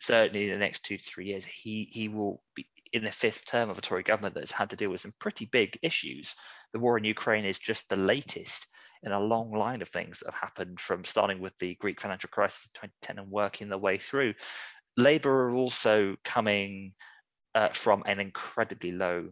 certainly 0.00 0.46
in 0.46 0.52
the 0.52 0.58
next 0.58 0.84
two 0.84 0.98
to 0.98 1.04
three 1.04 1.26
years 1.26 1.44
he 1.44 1.88
he 1.90 2.08
will 2.08 2.42
be 2.54 2.66
in 2.92 3.04
the 3.04 3.12
fifth 3.12 3.46
term 3.46 3.70
of 3.70 3.78
a 3.78 3.80
Tory 3.80 4.02
government 4.02 4.34
that's 4.34 4.52
had 4.52 4.70
to 4.70 4.76
deal 4.76 4.90
with 4.90 5.00
some 5.00 5.12
pretty 5.18 5.46
big 5.46 5.78
issues. 5.82 6.34
The 6.72 6.78
war 6.78 6.98
in 6.98 7.04
Ukraine 7.04 7.44
is 7.44 7.58
just 7.58 7.88
the 7.88 7.96
latest 7.96 8.66
in 9.02 9.12
a 9.12 9.20
long 9.20 9.52
line 9.52 9.82
of 9.82 9.88
things 9.88 10.20
that 10.20 10.32
have 10.32 10.40
happened 10.40 10.80
from 10.80 11.04
starting 11.04 11.40
with 11.40 11.56
the 11.58 11.74
Greek 11.76 12.00
financial 12.00 12.30
crisis 12.30 12.66
of 12.66 12.72
2010 12.72 13.18
and 13.18 13.30
working 13.30 13.68
their 13.68 13.78
way 13.78 13.98
through. 13.98 14.34
Labour 14.96 15.48
are 15.48 15.54
also 15.54 16.16
coming 16.24 16.92
uh, 17.54 17.68
from 17.70 18.02
an 18.06 18.20
incredibly 18.20 18.92
low 18.92 19.28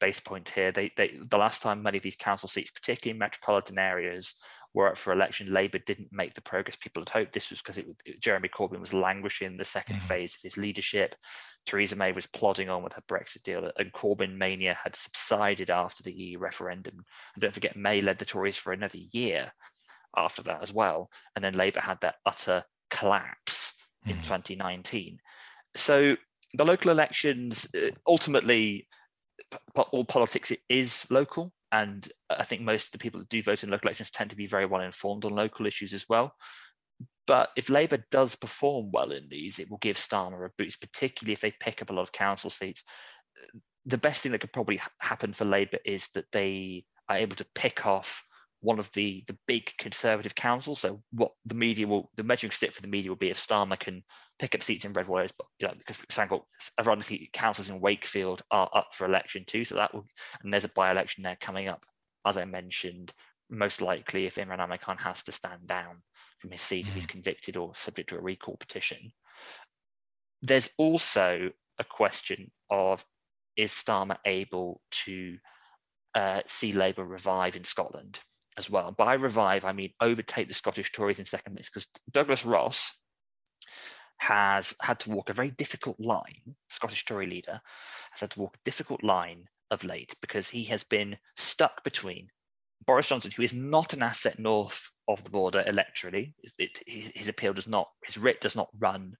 base 0.00 0.20
point 0.20 0.48
here. 0.48 0.72
They, 0.72 0.92
they, 0.96 1.18
the 1.30 1.38
last 1.38 1.62
time 1.62 1.82
many 1.82 1.98
of 1.98 2.02
these 2.02 2.16
council 2.16 2.48
seats, 2.48 2.70
particularly 2.70 3.16
in 3.16 3.18
metropolitan 3.18 3.78
areas, 3.78 4.34
were 4.74 4.88
up 4.88 4.98
for 4.98 5.12
election, 5.12 5.52
Labour 5.52 5.78
didn't 5.78 6.12
make 6.12 6.34
the 6.34 6.40
progress 6.40 6.76
people 6.76 7.00
had 7.02 7.08
hoped. 7.08 7.32
This 7.32 7.50
was 7.50 7.60
because 7.60 7.80
Jeremy 8.20 8.48
Corbyn 8.48 8.80
was 8.80 8.94
languishing 8.94 9.46
in 9.46 9.56
the 9.56 9.64
2nd 9.64 9.84
mm-hmm. 9.84 9.98
phase 9.98 10.34
of 10.34 10.42
his 10.42 10.56
leadership. 10.56 11.14
Theresa 11.66 11.96
May 11.96 12.12
was 12.12 12.26
plodding 12.26 12.68
on 12.68 12.82
with 12.82 12.94
her 12.94 13.02
Brexit 13.08 13.42
deal, 13.42 13.70
and 13.76 13.92
Corbyn 13.92 14.36
mania 14.36 14.78
had 14.82 14.96
subsided 14.96 15.70
after 15.70 16.02
the 16.02 16.12
EU 16.12 16.38
referendum. 16.38 17.04
And 17.34 17.42
don't 17.42 17.54
forget, 17.54 17.76
May 17.76 18.00
led 18.00 18.18
the 18.18 18.24
Tories 18.24 18.56
for 18.56 18.72
another 18.72 18.98
year 19.12 19.52
after 20.16 20.42
that 20.44 20.62
as 20.62 20.72
well. 20.72 21.10
And 21.34 21.44
then 21.44 21.54
Labour 21.54 21.80
had 21.80 21.98
that 22.02 22.16
utter 22.24 22.64
collapse 22.90 23.74
mm-hmm. 24.06 24.18
in 24.18 24.22
2019. 24.22 25.18
So 25.74 26.16
the 26.54 26.64
local 26.64 26.90
elections 26.90 27.68
uh, 27.74 27.90
ultimately 28.06 28.88
all 29.74 30.04
politics 30.04 30.52
is 30.68 31.06
local 31.10 31.52
and 31.72 32.08
I 32.30 32.44
think 32.44 32.62
most 32.62 32.86
of 32.86 32.92
the 32.92 32.98
people 32.98 33.20
that 33.20 33.28
do 33.28 33.42
vote 33.42 33.62
in 33.62 33.70
local 33.70 33.88
elections 33.88 34.10
tend 34.10 34.30
to 34.30 34.36
be 34.36 34.46
very 34.46 34.66
well 34.66 34.80
informed 34.80 35.24
on 35.24 35.32
local 35.32 35.66
issues 35.66 35.92
as 35.92 36.06
well. 36.08 36.32
But 37.26 37.50
if 37.56 37.68
Labour 37.68 38.04
does 38.10 38.36
perform 38.36 38.90
well 38.90 39.12
in 39.12 39.28
these, 39.28 39.58
it 39.58 39.70
will 39.70 39.78
give 39.78 39.96
Starmer 39.96 40.46
a 40.46 40.50
boost, 40.56 40.80
particularly 40.80 41.34
if 41.34 41.40
they 41.40 41.52
pick 41.60 41.82
up 41.82 41.90
a 41.90 41.92
lot 41.92 42.02
of 42.02 42.12
council 42.12 42.48
seats. 42.48 42.84
The 43.84 43.98
best 43.98 44.22
thing 44.22 44.32
that 44.32 44.40
could 44.40 44.52
probably 44.52 44.80
happen 44.98 45.32
for 45.32 45.44
Labour 45.44 45.78
is 45.84 46.08
that 46.14 46.24
they 46.32 46.84
are 47.08 47.18
able 47.18 47.36
to 47.36 47.46
pick 47.54 47.86
off 47.86 48.24
one 48.60 48.78
of 48.78 48.90
the 48.92 49.22
the 49.26 49.36
big 49.46 49.72
conservative 49.78 50.34
councils. 50.34 50.80
So 50.80 51.02
what 51.12 51.32
the 51.46 51.54
media 51.54 51.86
will 51.86 52.10
the 52.16 52.22
measuring 52.22 52.50
stick 52.50 52.72
for 52.72 52.82
the 52.82 52.88
media 52.88 53.10
will 53.10 53.16
be 53.16 53.30
if 53.30 53.38
Starmer 53.38 53.78
can 53.78 54.02
pick 54.38 54.54
up 54.54 54.62
seats 54.62 54.84
in 54.84 54.92
red 54.92 55.08
wires, 55.08 55.32
but 55.36 55.46
you 55.58 55.68
know 55.68 55.74
because 55.76 55.96
for 55.96 56.04
example, 56.04 56.48
ironically, 56.80 57.30
councils 57.32 57.70
in 57.70 57.80
Wakefield 57.80 58.42
are 58.50 58.68
up 58.72 58.88
for 58.92 59.06
election 59.06 59.44
too. 59.46 59.64
So 59.64 59.76
that 59.76 59.94
will 59.94 60.04
and 60.42 60.52
there's 60.52 60.64
a 60.64 60.70
by 60.70 60.90
election 60.90 61.22
there 61.22 61.38
coming 61.40 61.68
up, 61.68 61.84
as 62.26 62.36
I 62.36 62.44
mentioned. 62.44 63.12
Most 63.50 63.80
likely, 63.80 64.26
if 64.26 64.34
Imran 64.34 64.58
Ahmed 64.58 64.82
Khan 64.82 64.98
has 64.98 65.22
to 65.24 65.32
stand 65.32 65.66
down 65.66 66.02
from 66.38 66.50
his 66.50 66.60
seat 66.60 66.82
mm-hmm. 66.82 66.90
if 66.90 66.94
he's 66.94 67.06
mm. 67.06 67.10
convicted 67.10 67.56
or 67.56 67.74
subject 67.74 68.10
to 68.10 68.18
a 68.18 68.20
recall 68.20 68.56
petition. 68.56 69.12
There's 70.42 70.70
also 70.76 71.50
a 71.78 71.84
question 71.84 72.50
of 72.70 73.04
is 73.56 73.72
Starmer 73.72 74.18
able 74.24 74.80
to 75.04 75.38
uh, 76.14 76.42
see 76.46 76.72
Labour 76.72 77.04
revive 77.04 77.56
in 77.56 77.64
Scotland? 77.64 78.20
As 78.58 78.68
well. 78.68 78.92
By 78.92 79.14
revive, 79.14 79.64
I 79.64 79.72
mean 79.72 79.92
overtake 80.00 80.48
the 80.48 80.54
Scottish 80.54 80.92
Tories 80.92 81.20
in 81.20 81.24
second 81.24 81.54
place 81.54 81.70
because 81.70 81.86
Douglas 82.10 82.44
Ross 82.44 82.92
has 84.18 84.74
had 84.82 84.98
to 85.00 85.10
walk 85.10 85.30
a 85.30 85.32
very 85.32 85.52
difficult 85.52 85.98
line, 86.00 86.56
Scottish 86.68 87.04
Tory 87.04 87.26
leader 87.26 87.60
has 88.10 88.20
had 88.20 88.32
to 88.32 88.40
walk 88.40 88.56
a 88.56 88.64
difficult 88.64 89.02
line 89.04 89.44
of 89.70 89.84
late 89.84 90.14
because 90.20 90.48
he 90.48 90.64
has 90.64 90.82
been 90.82 91.16
stuck 91.36 91.84
between 91.84 92.28
Boris 92.84 93.08
Johnson, 93.08 93.30
who 93.30 93.42
is 93.42 93.54
not 93.54 93.92
an 93.92 94.02
asset 94.02 94.38
north 94.38 94.90
of 95.06 95.22
the 95.22 95.30
border 95.30 95.64
electorally. 95.66 96.34
It, 96.58 96.82
his 96.86 97.28
appeal 97.28 97.52
does 97.52 97.68
not, 97.68 97.88
his 98.04 98.18
writ 98.18 98.40
does 98.40 98.56
not 98.56 98.68
run 98.78 99.14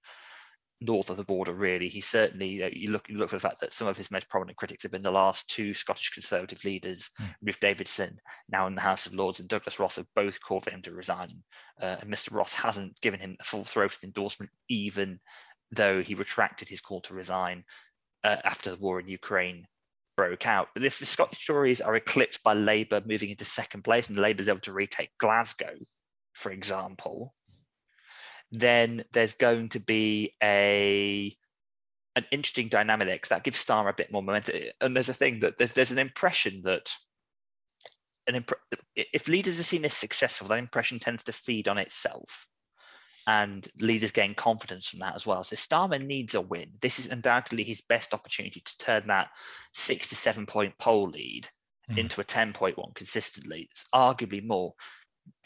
north 0.80 1.10
of 1.10 1.16
the 1.16 1.24
border, 1.24 1.52
really. 1.52 1.88
He 1.88 2.00
certainly, 2.00 2.48
you, 2.48 2.60
know, 2.60 2.70
you, 2.72 2.90
look, 2.90 3.08
you 3.08 3.18
look 3.18 3.30
for 3.30 3.36
the 3.36 3.40
fact 3.40 3.60
that 3.60 3.72
some 3.72 3.88
of 3.88 3.96
his 3.96 4.10
most 4.10 4.28
prominent 4.28 4.56
critics 4.56 4.84
have 4.84 4.92
been 4.92 5.02
the 5.02 5.10
last 5.10 5.48
two 5.50 5.74
Scottish 5.74 6.10
Conservative 6.10 6.64
leaders, 6.64 7.10
mm. 7.20 7.34
Ruth 7.42 7.60
Davidson, 7.60 8.18
now 8.48 8.66
in 8.66 8.74
the 8.74 8.80
House 8.80 9.06
of 9.06 9.14
Lords, 9.14 9.40
and 9.40 9.48
Douglas 9.48 9.80
Ross 9.80 9.96
have 9.96 10.06
both 10.14 10.40
called 10.40 10.64
for 10.64 10.70
him 10.70 10.82
to 10.82 10.92
resign. 10.92 11.30
Uh, 11.80 11.96
and 12.00 12.12
Mr. 12.12 12.34
Ross 12.34 12.54
hasn't 12.54 13.00
given 13.00 13.20
him 13.20 13.36
a 13.40 13.44
full 13.44 13.64
throated 13.64 14.04
endorsement, 14.04 14.50
even 14.68 15.18
though 15.72 16.02
he 16.02 16.14
retracted 16.14 16.68
his 16.68 16.80
call 16.80 17.00
to 17.02 17.14
resign 17.14 17.64
uh, 18.24 18.36
after 18.44 18.70
the 18.70 18.76
war 18.76 19.00
in 19.00 19.08
Ukraine 19.08 19.66
broke 20.16 20.46
out. 20.46 20.68
But 20.74 20.84
if 20.84 20.98
the 20.98 21.06
Scottish 21.06 21.46
Tories 21.46 21.80
are 21.80 21.96
eclipsed 21.96 22.42
by 22.42 22.54
Labour 22.54 23.02
moving 23.04 23.30
into 23.30 23.44
second 23.44 23.82
place 23.82 24.08
and 24.08 24.18
Labour 24.18 24.40
is 24.40 24.48
able 24.48 24.60
to 24.60 24.72
retake 24.72 25.10
Glasgow, 25.18 25.74
for 26.34 26.50
example, 26.50 27.34
then 28.50 29.04
there's 29.12 29.34
going 29.34 29.70
to 29.70 29.80
be 29.80 30.34
a 30.42 31.36
an 32.16 32.24
interesting 32.32 32.68
dynamic 32.68 33.28
that 33.28 33.44
gives 33.44 33.64
Starmer 33.64 33.90
a 33.90 33.94
bit 33.94 34.10
more 34.10 34.22
momentum. 34.22 34.56
And 34.80 34.96
there's 34.96 35.08
a 35.08 35.14
thing 35.14 35.40
that 35.40 35.58
there's 35.58 35.72
there's 35.72 35.92
an 35.92 35.98
impression 35.98 36.62
that 36.64 36.92
an 38.26 38.36
imp- 38.36 38.52
if 38.94 39.28
leaders 39.28 39.58
are 39.58 39.64
seen 39.64 39.84
as 39.84 39.94
successful, 39.94 40.48
that 40.48 40.58
impression 40.58 40.98
tends 40.98 41.24
to 41.24 41.32
feed 41.32 41.68
on 41.68 41.78
itself. 41.78 42.46
And 43.26 43.68
leaders 43.78 44.10
gain 44.10 44.34
confidence 44.34 44.88
from 44.88 45.00
that 45.00 45.14
as 45.14 45.26
well. 45.26 45.44
So 45.44 45.54
Starmer 45.54 46.04
needs 46.04 46.34
a 46.34 46.40
win. 46.40 46.70
This 46.80 46.98
is 46.98 47.08
undoubtedly 47.08 47.62
his 47.62 47.82
best 47.82 48.14
opportunity 48.14 48.60
to 48.60 48.78
turn 48.78 49.06
that 49.08 49.28
six 49.74 50.08
to 50.08 50.16
seven 50.16 50.46
point 50.46 50.74
poll 50.78 51.10
lead 51.10 51.46
mm. 51.90 51.98
into 51.98 52.22
a 52.22 52.24
10 52.24 52.54
point 52.54 52.78
one 52.78 52.92
consistently. 52.94 53.68
It's 53.70 53.84
arguably 53.94 54.44
more. 54.44 54.72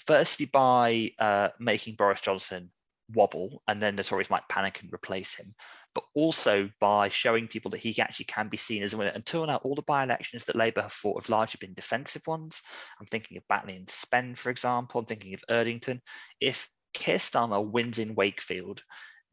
Firstly, 0.06 0.46
by 0.46 1.10
uh, 1.18 1.48
making 1.58 1.96
Boris 1.96 2.20
Johnson 2.20 2.70
wobble 3.14 3.62
and 3.68 3.82
then 3.82 3.96
the 3.96 4.04
Tories 4.04 4.30
might 4.30 4.48
panic 4.48 4.80
and 4.80 4.92
replace 4.92 5.34
him, 5.34 5.54
but 5.94 6.04
also 6.14 6.70
by 6.80 7.08
showing 7.08 7.48
people 7.48 7.70
that 7.70 7.80
he 7.80 7.98
actually 8.00 8.26
can 8.26 8.48
be 8.48 8.56
seen 8.56 8.82
as 8.82 8.94
a 8.94 8.96
winner. 8.96 9.10
Until 9.10 9.46
now, 9.46 9.56
all 9.56 9.74
the 9.74 9.82
by 9.82 10.02
elections 10.02 10.44
that 10.44 10.56
Labour 10.56 10.82
have 10.82 10.92
fought 10.92 11.22
have 11.22 11.28
largely 11.28 11.58
been 11.60 11.74
defensive 11.74 12.26
ones. 12.26 12.62
I'm 13.00 13.06
thinking 13.06 13.36
of 13.36 13.48
Batley 13.48 13.76
and 13.76 13.88
Spen, 13.88 14.34
for 14.34 14.50
example. 14.50 15.00
I'm 15.00 15.06
thinking 15.06 15.34
of 15.34 15.44
Erdington. 15.48 16.00
If 16.40 16.68
Keir 16.94 17.18
Starmer 17.18 17.64
wins 17.64 17.98
in 17.98 18.14
Wakefield, 18.14 18.82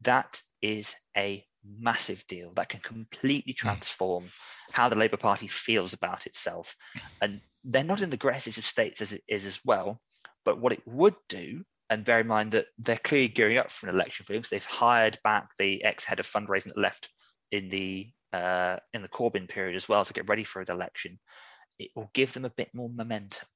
that 0.02 0.40
is 0.62 0.94
a 1.16 1.44
massive 1.64 2.26
deal 2.26 2.52
that 2.54 2.68
can 2.68 2.80
completely 2.80 3.54
hmm. 3.58 3.68
transform 3.68 4.30
how 4.72 4.88
the 4.88 4.96
Labour 4.96 5.16
Party 5.16 5.46
feels 5.46 5.92
about 5.92 6.26
itself. 6.26 6.74
And 7.20 7.40
they're 7.64 7.84
not 7.84 8.00
in 8.00 8.10
the 8.10 8.16
greatest 8.16 8.58
of 8.58 8.64
states 8.64 9.02
as 9.02 9.12
it 9.12 9.22
is 9.28 9.46
as 9.46 9.60
well. 9.64 10.00
But 10.44 10.58
what 10.58 10.72
it 10.72 10.82
would 10.86 11.16
do 11.28 11.64
and 11.90 12.04
bear 12.04 12.20
in 12.20 12.28
mind 12.28 12.52
that 12.52 12.66
they're 12.78 12.96
clearly 12.96 13.28
gearing 13.28 13.58
up 13.58 13.70
for 13.70 13.88
an 13.88 13.94
election 13.94 14.24
for 14.24 14.32
him 14.32 14.38
because 14.38 14.50
they've 14.50 14.64
hired 14.64 15.18
back 15.24 15.48
the 15.58 15.82
ex-head 15.84 16.20
of 16.20 16.26
fundraising 16.26 16.68
that 16.68 16.78
left 16.78 17.10
in 17.50 17.68
the 17.68 18.08
uh, 18.32 18.76
in 18.94 19.02
the 19.02 19.08
Corbyn 19.08 19.48
period 19.48 19.74
as 19.74 19.88
well 19.88 20.04
to 20.04 20.12
get 20.12 20.28
ready 20.28 20.44
for 20.44 20.64
the 20.64 20.72
election. 20.72 21.18
It 21.80 21.90
will 21.96 22.10
give 22.14 22.32
them 22.32 22.44
a 22.44 22.50
bit 22.50 22.70
more 22.72 22.88
momentum, 22.88 23.48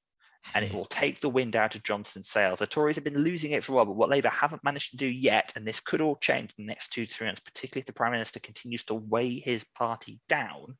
and 0.53 0.65
it 0.65 0.73
will 0.73 0.85
take 0.85 1.21
the 1.21 1.29
wind 1.29 1.55
out 1.55 1.75
of 1.75 1.83
Johnson's 1.83 2.29
sails. 2.29 2.59
The 2.59 2.67
Tories 2.67 2.97
have 2.97 3.05
been 3.05 3.23
losing 3.23 3.51
it 3.51 3.63
for 3.63 3.71
a 3.71 3.75
while, 3.75 3.85
but 3.85 3.95
what 3.95 4.09
Labour 4.09 4.29
haven't 4.29 4.65
managed 4.65 4.91
to 4.91 4.97
do 4.97 5.07
yet, 5.07 5.53
and 5.55 5.65
this 5.65 5.79
could 5.79 6.01
all 6.01 6.17
change 6.17 6.53
in 6.57 6.65
the 6.65 6.69
next 6.69 6.89
two 6.89 7.05
to 7.05 7.13
three 7.13 7.27
months, 7.27 7.39
particularly 7.39 7.81
if 7.81 7.85
the 7.85 7.93
Prime 7.93 8.11
Minister 8.11 8.41
continues 8.41 8.83
to 8.85 8.95
weigh 8.95 9.39
his 9.39 9.63
party 9.75 10.19
down, 10.27 10.75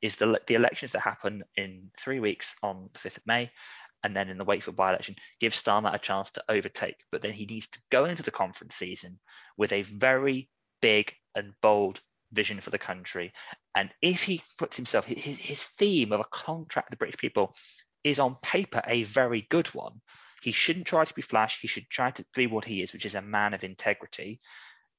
is 0.00 0.16
the 0.16 0.40
the 0.46 0.54
elections 0.54 0.92
that 0.92 1.00
happen 1.00 1.44
in 1.56 1.90
three 1.98 2.20
weeks 2.20 2.54
on 2.62 2.88
the 2.92 2.98
fifth 2.98 3.18
of 3.18 3.26
May, 3.26 3.50
and 4.06 4.16
then 4.16 4.28
in 4.28 4.38
the 4.38 4.44
Wakefield 4.44 4.76
by-election, 4.76 5.16
give 5.40 5.52
Starmer 5.52 5.92
a 5.92 5.98
chance 5.98 6.30
to 6.30 6.44
overtake. 6.48 6.94
But 7.10 7.22
then 7.22 7.32
he 7.32 7.44
needs 7.44 7.66
to 7.66 7.80
go 7.90 8.04
into 8.04 8.22
the 8.22 8.30
conference 8.30 8.76
season 8.76 9.18
with 9.56 9.72
a 9.72 9.82
very 9.82 10.48
big 10.80 11.12
and 11.34 11.54
bold 11.60 12.00
vision 12.32 12.60
for 12.60 12.70
the 12.70 12.78
country. 12.78 13.32
And 13.74 13.90
if 14.00 14.22
he 14.22 14.42
puts 14.58 14.76
himself, 14.76 15.06
his, 15.06 15.40
his 15.40 15.64
theme 15.64 16.12
of 16.12 16.20
a 16.20 16.24
contract 16.30 16.86
with 16.86 16.92
the 16.92 17.02
British 17.02 17.18
people 17.18 17.56
is 18.04 18.20
on 18.20 18.36
paper 18.42 18.80
a 18.86 19.02
very 19.02 19.44
good 19.50 19.66
one. 19.74 20.00
He 20.40 20.52
shouldn't 20.52 20.86
try 20.86 21.04
to 21.04 21.14
be 21.14 21.22
flash. 21.22 21.60
He 21.60 21.66
should 21.66 21.90
try 21.90 22.12
to 22.12 22.24
be 22.32 22.46
what 22.46 22.64
he 22.64 22.82
is, 22.82 22.92
which 22.92 23.06
is 23.06 23.16
a 23.16 23.22
man 23.22 23.54
of 23.54 23.64
integrity. 23.64 24.40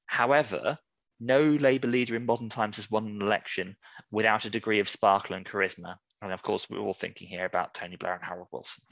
However, 0.04 0.76
no 1.18 1.40
Labour 1.42 1.88
leader 1.88 2.14
in 2.14 2.26
modern 2.26 2.50
times 2.50 2.76
has 2.76 2.90
won 2.90 3.06
an 3.06 3.22
election 3.22 3.76
without 4.10 4.44
a 4.44 4.50
degree 4.50 4.80
of 4.80 4.88
sparkle 4.88 5.34
and 5.34 5.46
charisma. 5.46 5.96
And 6.22 6.32
of 6.32 6.42
course, 6.42 6.68
we're 6.68 6.78
all 6.78 6.94
thinking 6.94 7.28
here 7.28 7.44
about 7.44 7.74
Tony 7.74 7.96
Blair 7.96 8.14
and 8.14 8.24
Harold 8.24 8.48
Wilson. 8.52 8.82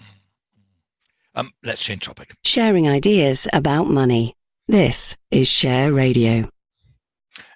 Um, 1.35 1.51
let's 1.63 1.83
change 1.83 2.05
topic. 2.05 2.35
Sharing 2.45 2.89
ideas 2.89 3.47
about 3.53 3.85
money. 3.85 4.35
This 4.69 5.17
is 5.31 5.49
Share 5.49 5.93
Radio. 5.93 6.49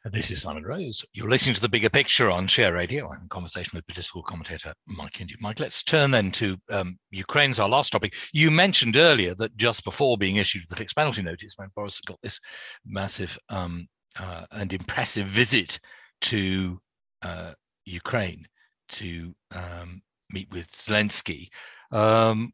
This 0.04 0.30
is 0.30 0.42
Simon 0.42 0.64
Rose. 0.64 1.04
You're 1.12 1.28
listening 1.28 1.54
to 1.54 1.60
the 1.60 1.68
bigger 1.68 1.90
picture 1.90 2.30
on 2.30 2.46
Share 2.46 2.72
Radio. 2.72 3.10
I'm 3.10 3.22
in 3.22 3.28
conversation 3.28 3.72
with 3.74 3.86
political 3.86 4.22
commentator 4.22 4.72
Mike 4.86 5.20
Indian. 5.20 5.38
Mike, 5.42 5.60
let's 5.60 5.82
turn 5.82 6.10
then 6.10 6.30
to 6.32 6.56
um, 6.70 6.98
Ukraine's 7.10 7.58
our 7.58 7.68
last 7.68 7.90
topic. 7.90 8.14
You 8.32 8.50
mentioned 8.50 8.96
earlier 8.96 9.34
that 9.36 9.56
just 9.56 9.84
before 9.84 10.16
being 10.16 10.36
issued 10.36 10.62
the 10.68 10.76
fixed 10.76 10.96
penalty 10.96 11.22
notice, 11.22 11.54
when 11.56 11.68
Boris 11.74 12.00
got 12.00 12.18
this 12.22 12.40
massive 12.84 13.38
um, 13.50 13.86
uh, 14.18 14.44
and 14.52 14.72
impressive 14.72 15.26
visit 15.26 15.78
to 16.22 16.80
uh, 17.22 17.52
Ukraine 17.84 18.46
to 18.90 19.34
um, 19.54 20.02
meet 20.30 20.50
with 20.50 20.70
Zelensky, 20.72 21.48
um, 21.92 22.52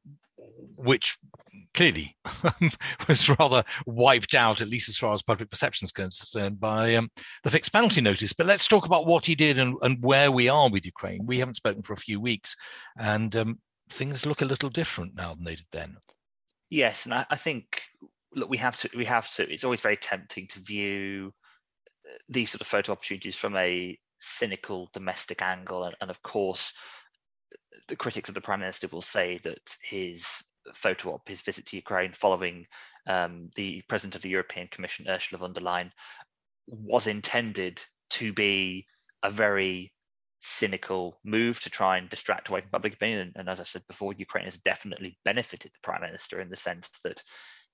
which 0.76 1.18
clearly 1.74 2.16
was 3.08 3.28
rather 3.38 3.62
wiped 3.86 4.34
out, 4.34 4.60
at 4.60 4.68
least 4.68 4.88
as 4.88 4.96
far 4.96 5.12
as 5.12 5.22
public 5.22 5.50
perception 5.50 5.84
is 5.84 5.92
concerned, 5.92 6.58
by 6.58 6.94
um, 6.94 7.10
the 7.42 7.50
fixed 7.50 7.72
penalty 7.72 8.00
notice. 8.00 8.32
But 8.32 8.46
let's 8.46 8.68
talk 8.68 8.86
about 8.86 9.06
what 9.06 9.24
he 9.24 9.34
did 9.34 9.58
and, 9.58 9.76
and, 9.82 10.02
where 10.02 10.30
we 10.30 10.48
are 10.48 10.70
with 10.70 10.86
Ukraine. 10.86 11.26
We 11.26 11.38
haven't 11.38 11.54
spoken 11.54 11.82
for 11.82 11.92
a 11.92 11.98
few 11.98 12.20
weeks, 12.20 12.56
and 12.98 13.34
um, 13.36 13.58
things 13.90 14.26
look 14.26 14.42
a 14.42 14.46
little 14.46 14.70
different 14.70 15.14
now 15.14 15.34
than 15.34 15.44
they 15.44 15.56
did 15.56 15.66
then. 15.70 15.96
Yes, 16.70 17.04
and 17.04 17.14
I, 17.14 17.26
I 17.30 17.36
think 17.36 17.82
look, 18.34 18.50
we 18.50 18.58
have 18.58 18.76
to. 18.78 18.90
We 18.96 19.04
have 19.06 19.30
to. 19.32 19.50
It's 19.50 19.64
always 19.64 19.80
very 19.80 19.96
tempting 19.96 20.48
to 20.48 20.60
view 20.60 21.32
uh, 22.08 22.16
these 22.28 22.50
sort 22.50 22.60
of 22.60 22.66
photo 22.66 22.92
opportunities 22.92 23.36
from 23.36 23.56
a 23.56 23.98
cynical 24.18 24.90
domestic 24.92 25.42
angle, 25.42 25.84
and, 25.84 25.96
and 26.00 26.10
of 26.10 26.22
course, 26.22 26.72
the 27.88 27.96
critics 27.96 28.28
of 28.28 28.34
the 28.34 28.40
prime 28.40 28.60
minister 28.60 28.88
will 28.88 29.02
say 29.02 29.38
that 29.38 29.76
his 29.82 30.42
photo 30.74 31.14
op, 31.14 31.28
his 31.28 31.42
visit 31.42 31.66
to 31.66 31.76
Ukraine 31.76 32.12
following 32.12 32.66
um, 33.06 33.50
the 33.54 33.82
president 33.88 34.16
of 34.16 34.22
the 34.22 34.30
European 34.30 34.68
Commission, 34.68 35.06
Ursula 35.08 35.38
von 35.38 35.52
der 35.52 35.60
Leyen, 35.60 35.90
was 36.66 37.06
intended 37.06 37.84
to 38.10 38.32
be 38.32 38.86
a 39.22 39.30
very 39.30 39.92
cynical 40.40 41.18
move 41.24 41.60
to 41.60 41.70
try 41.70 41.98
and 41.98 42.08
distract 42.08 42.48
away 42.48 42.60
from 42.60 42.70
public 42.70 42.94
opinion. 42.94 43.20
And, 43.20 43.32
and 43.36 43.48
as 43.48 43.60
I've 43.60 43.68
said 43.68 43.86
before, 43.88 44.12
Ukraine 44.12 44.44
has 44.44 44.58
definitely 44.58 45.18
benefited 45.24 45.72
the 45.72 45.78
prime 45.82 46.02
minister 46.02 46.40
in 46.40 46.48
the 46.48 46.56
sense 46.56 46.88
that 47.04 47.22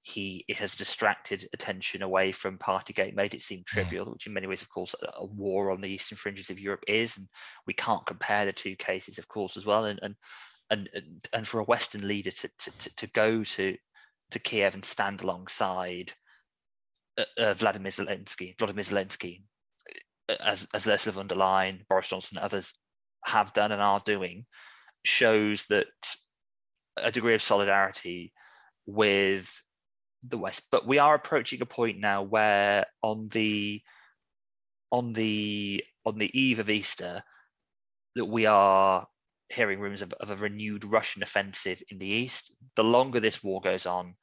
he 0.02 0.44
has 0.56 0.74
distracted 0.74 1.48
attention 1.52 2.02
away 2.02 2.32
from 2.32 2.58
Partygate, 2.58 3.14
made 3.14 3.34
it 3.34 3.40
seem 3.40 3.60
mm. 3.60 3.66
trivial, 3.66 4.06
which 4.06 4.26
in 4.26 4.32
many 4.32 4.48
ways, 4.48 4.62
of 4.62 4.68
course, 4.68 4.94
a, 5.00 5.24
war 5.24 5.70
on 5.70 5.80
the 5.80 5.88
eastern 5.88 6.18
fringes 6.18 6.50
of 6.50 6.58
Europe 6.58 6.84
is, 6.88 7.16
and 7.16 7.28
we 7.66 7.72
can't 7.72 8.04
compare 8.04 8.44
the 8.44 8.52
two 8.52 8.74
cases, 8.74 9.18
of 9.18 9.28
course, 9.28 9.56
as 9.56 9.64
well. 9.64 9.84
And 9.84 10.00
and 10.02 10.16
and 10.70 11.28
and, 11.32 11.46
for 11.46 11.60
a 11.60 11.64
Western 11.64 12.06
leader 12.06 12.32
to, 12.32 12.50
to 12.58 12.96
to 12.96 13.06
go 13.08 13.44
to 13.44 13.76
to 14.32 14.38
Kiev 14.40 14.74
and 14.74 14.84
stand 14.84 15.22
alongside 15.22 16.12
uh, 17.16 17.24
uh, 17.38 17.54
Vladimir 17.54 17.92
Zelensky, 17.92 18.58
Vladimir 18.58 18.82
Zelensky, 18.82 19.42
uh, 20.28 20.34
as 20.40 20.66
as 20.74 20.88
Ursula 20.88 21.12
von 21.12 21.28
der 21.28 21.36
Leyen, 21.36 21.86
Boris 21.88 22.08
Johnson, 22.08 22.38
and 22.38 22.44
others 22.44 22.74
have 23.24 23.52
done 23.52 23.70
and 23.70 23.80
are 23.80 24.02
doing, 24.04 24.46
shows 25.04 25.66
that 25.66 25.86
a 26.96 27.12
degree 27.12 27.34
of 27.34 27.42
solidarity 27.42 28.32
with 28.84 29.62
the 30.22 30.38
West. 30.38 30.62
But 30.70 30.86
we 30.86 30.98
are 30.98 31.14
approaching 31.14 31.62
a 31.62 31.66
point 31.66 31.98
now 31.98 32.22
where 32.22 32.86
on 33.02 33.28
the 33.28 33.82
on 34.90 35.12
the 35.12 35.84
on 36.04 36.18
the 36.18 36.38
eve 36.38 36.58
of 36.58 36.70
Easter 36.70 37.22
that 38.14 38.26
we 38.26 38.46
are 38.46 39.06
hearing 39.48 39.80
rumors 39.80 40.02
of, 40.02 40.12
of 40.14 40.30
a 40.30 40.36
renewed 40.36 40.84
Russian 40.84 41.22
offensive 41.22 41.82
in 41.88 41.98
the 41.98 42.06
east. 42.06 42.54
The 42.76 42.84
longer 42.84 43.20
this 43.20 43.42
war 43.42 43.60
goes 43.60 43.86
on, 43.86 44.14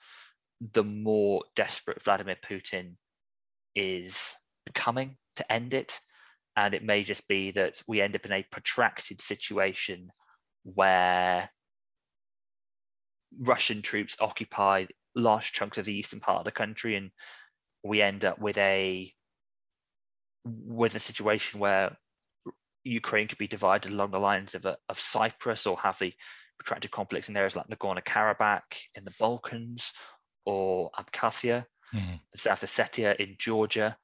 the 0.73 0.83
more 0.83 1.43
desperate 1.55 2.03
Vladimir 2.03 2.37
Putin 2.43 2.95
is 3.75 4.35
becoming 4.65 5.17
to 5.37 5.51
end 5.51 5.73
it. 5.73 5.99
And 6.55 6.73
it 6.73 6.83
may 6.83 7.03
just 7.03 7.27
be 7.27 7.51
that 7.51 7.81
we 7.87 8.01
end 8.01 8.15
up 8.15 8.25
in 8.25 8.31
a 8.31 8.45
protracted 8.51 9.21
situation 9.21 10.11
where 10.63 11.49
Russian 13.39 13.81
troops 13.81 14.17
occupy 14.19 14.85
large 15.19 15.51
chunks 15.51 15.77
of 15.77 15.85
the 15.85 15.95
eastern 15.95 16.19
part 16.19 16.39
of 16.39 16.45
the 16.45 16.51
country, 16.51 16.95
and 16.95 17.11
we 17.83 18.01
end 18.01 18.25
up 18.25 18.39
with 18.39 18.57
a 18.57 19.13
with 20.45 20.95
a 20.95 20.99
situation 20.99 21.59
where 21.59 21.97
Ukraine 22.83 23.27
could 23.27 23.37
be 23.37 23.47
divided 23.47 23.91
along 23.91 24.11
the 24.11 24.19
lines 24.19 24.55
of, 24.55 24.65
a, 24.65 24.77
of 24.87 24.99
Cyprus 24.99 25.67
or 25.67 25.77
have 25.79 25.99
the 25.99 26.13
protracted 26.57 26.91
conflicts 26.91 27.29
in 27.29 27.37
areas 27.37 27.55
like 27.55 27.67
Nagorno 27.67 28.03
Karabakh 28.03 28.77
in 28.95 29.05
the 29.05 29.13
Balkans 29.19 29.93
or 30.45 30.91
Abkhazia, 30.97 31.65
mm-hmm. 31.93 32.15
South 32.35 32.61
Ossetia 32.61 33.15
in 33.17 33.35
Georgia. 33.37 33.97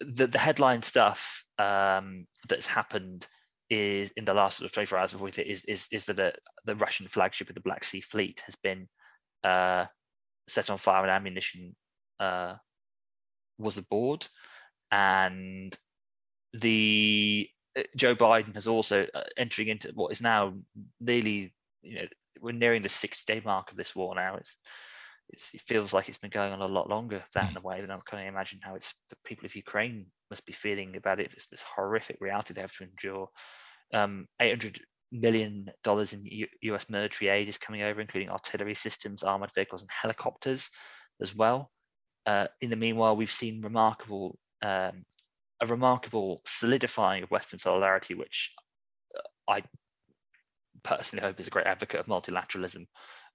The, 0.00 0.26
the 0.26 0.38
headline 0.38 0.82
stuff 0.82 1.44
um, 1.58 2.26
that's 2.48 2.66
happened 2.66 3.26
is 3.70 4.12
in 4.16 4.24
the 4.24 4.34
last 4.34 4.58
sort 4.58 4.66
of 4.66 4.72
24 4.72 4.98
hours 4.98 5.14
of 5.14 5.22
it 5.22 5.38
is, 5.38 5.64
is, 5.64 5.86
is 5.90 6.04
that 6.06 6.16
the, 6.16 6.32
the 6.64 6.76
Russian 6.76 7.06
flagship 7.06 7.48
of 7.48 7.54
the 7.54 7.60
Black 7.60 7.84
Sea 7.84 8.00
Fleet 8.00 8.42
has 8.46 8.54
been 8.56 8.88
uh, 9.46 9.86
set 10.48 10.70
on 10.70 10.78
fire 10.78 11.02
and 11.02 11.10
ammunition 11.10 11.76
uh, 12.18 12.54
was 13.58 13.78
aboard. 13.78 14.26
And 14.90 15.76
the 16.52 17.48
uh, 17.78 17.82
Joe 17.96 18.16
Biden 18.16 18.54
has 18.54 18.66
also 18.66 19.06
uh, 19.14 19.22
entering 19.36 19.68
into 19.68 19.92
what 19.94 20.12
is 20.12 20.20
now 20.20 20.54
nearly, 21.00 21.54
you 21.82 21.96
know, 21.96 22.06
we're 22.40 22.52
nearing 22.52 22.82
the 22.82 22.88
60 22.88 23.32
day 23.32 23.40
mark 23.44 23.70
of 23.70 23.76
this 23.76 23.94
war 23.94 24.14
now. 24.14 24.36
It's, 24.36 24.56
it's, 25.30 25.50
it 25.54 25.62
feels 25.62 25.92
like 25.92 26.08
it's 26.08 26.18
been 26.18 26.30
going 26.30 26.52
on 26.52 26.60
a 26.60 26.66
lot 26.66 26.90
longer 26.90 27.22
that 27.34 27.50
in 27.50 27.56
a 27.56 27.60
way 27.60 27.80
than 27.80 27.90
I 27.90 27.98
can 28.04 28.20
imagine 28.20 28.60
how 28.62 28.74
it's 28.74 28.94
the 29.10 29.16
people 29.24 29.46
of 29.46 29.56
Ukraine 29.56 30.06
must 30.30 30.44
be 30.44 30.52
feeling 30.52 30.96
about 30.96 31.20
it. 31.20 31.32
This, 31.34 31.46
this 31.50 31.64
horrific 31.76 32.18
reality 32.20 32.54
they 32.54 32.60
have 32.60 32.76
to 32.76 32.84
endure. 32.84 33.28
Um, 33.94 34.26
800 34.40 34.80
million 35.12 35.70
dollars 35.82 36.12
in 36.12 36.24
U- 36.24 36.48
U.S. 36.62 36.86
military 36.88 37.28
aid 37.30 37.48
is 37.48 37.58
coming 37.58 37.82
over, 37.82 38.00
including 38.00 38.30
artillery 38.30 38.74
systems, 38.74 39.22
armored 39.22 39.52
vehicles, 39.54 39.82
and 39.82 39.90
helicopters 39.90 40.70
as 41.20 41.34
well. 41.34 41.70
Uh, 42.24 42.46
in 42.60 42.70
the 42.70 42.76
meanwhile, 42.76 43.16
we've 43.16 43.30
seen 43.30 43.62
remarkable 43.62 44.38
um, 44.62 45.04
a 45.60 45.66
remarkable 45.66 46.42
solidifying 46.44 47.22
of 47.22 47.30
Western 47.30 47.58
solidarity, 47.58 48.14
which 48.14 48.52
uh, 49.16 49.52
I 49.52 49.62
personally 50.82 51.24
hope 51.24 51.40
is 51.40 51.46
a 51.46 51.50
great 51.50 51.66
advocate 51.66 52.00
of 52.00 52.06
multilateralism, 52.06 52.86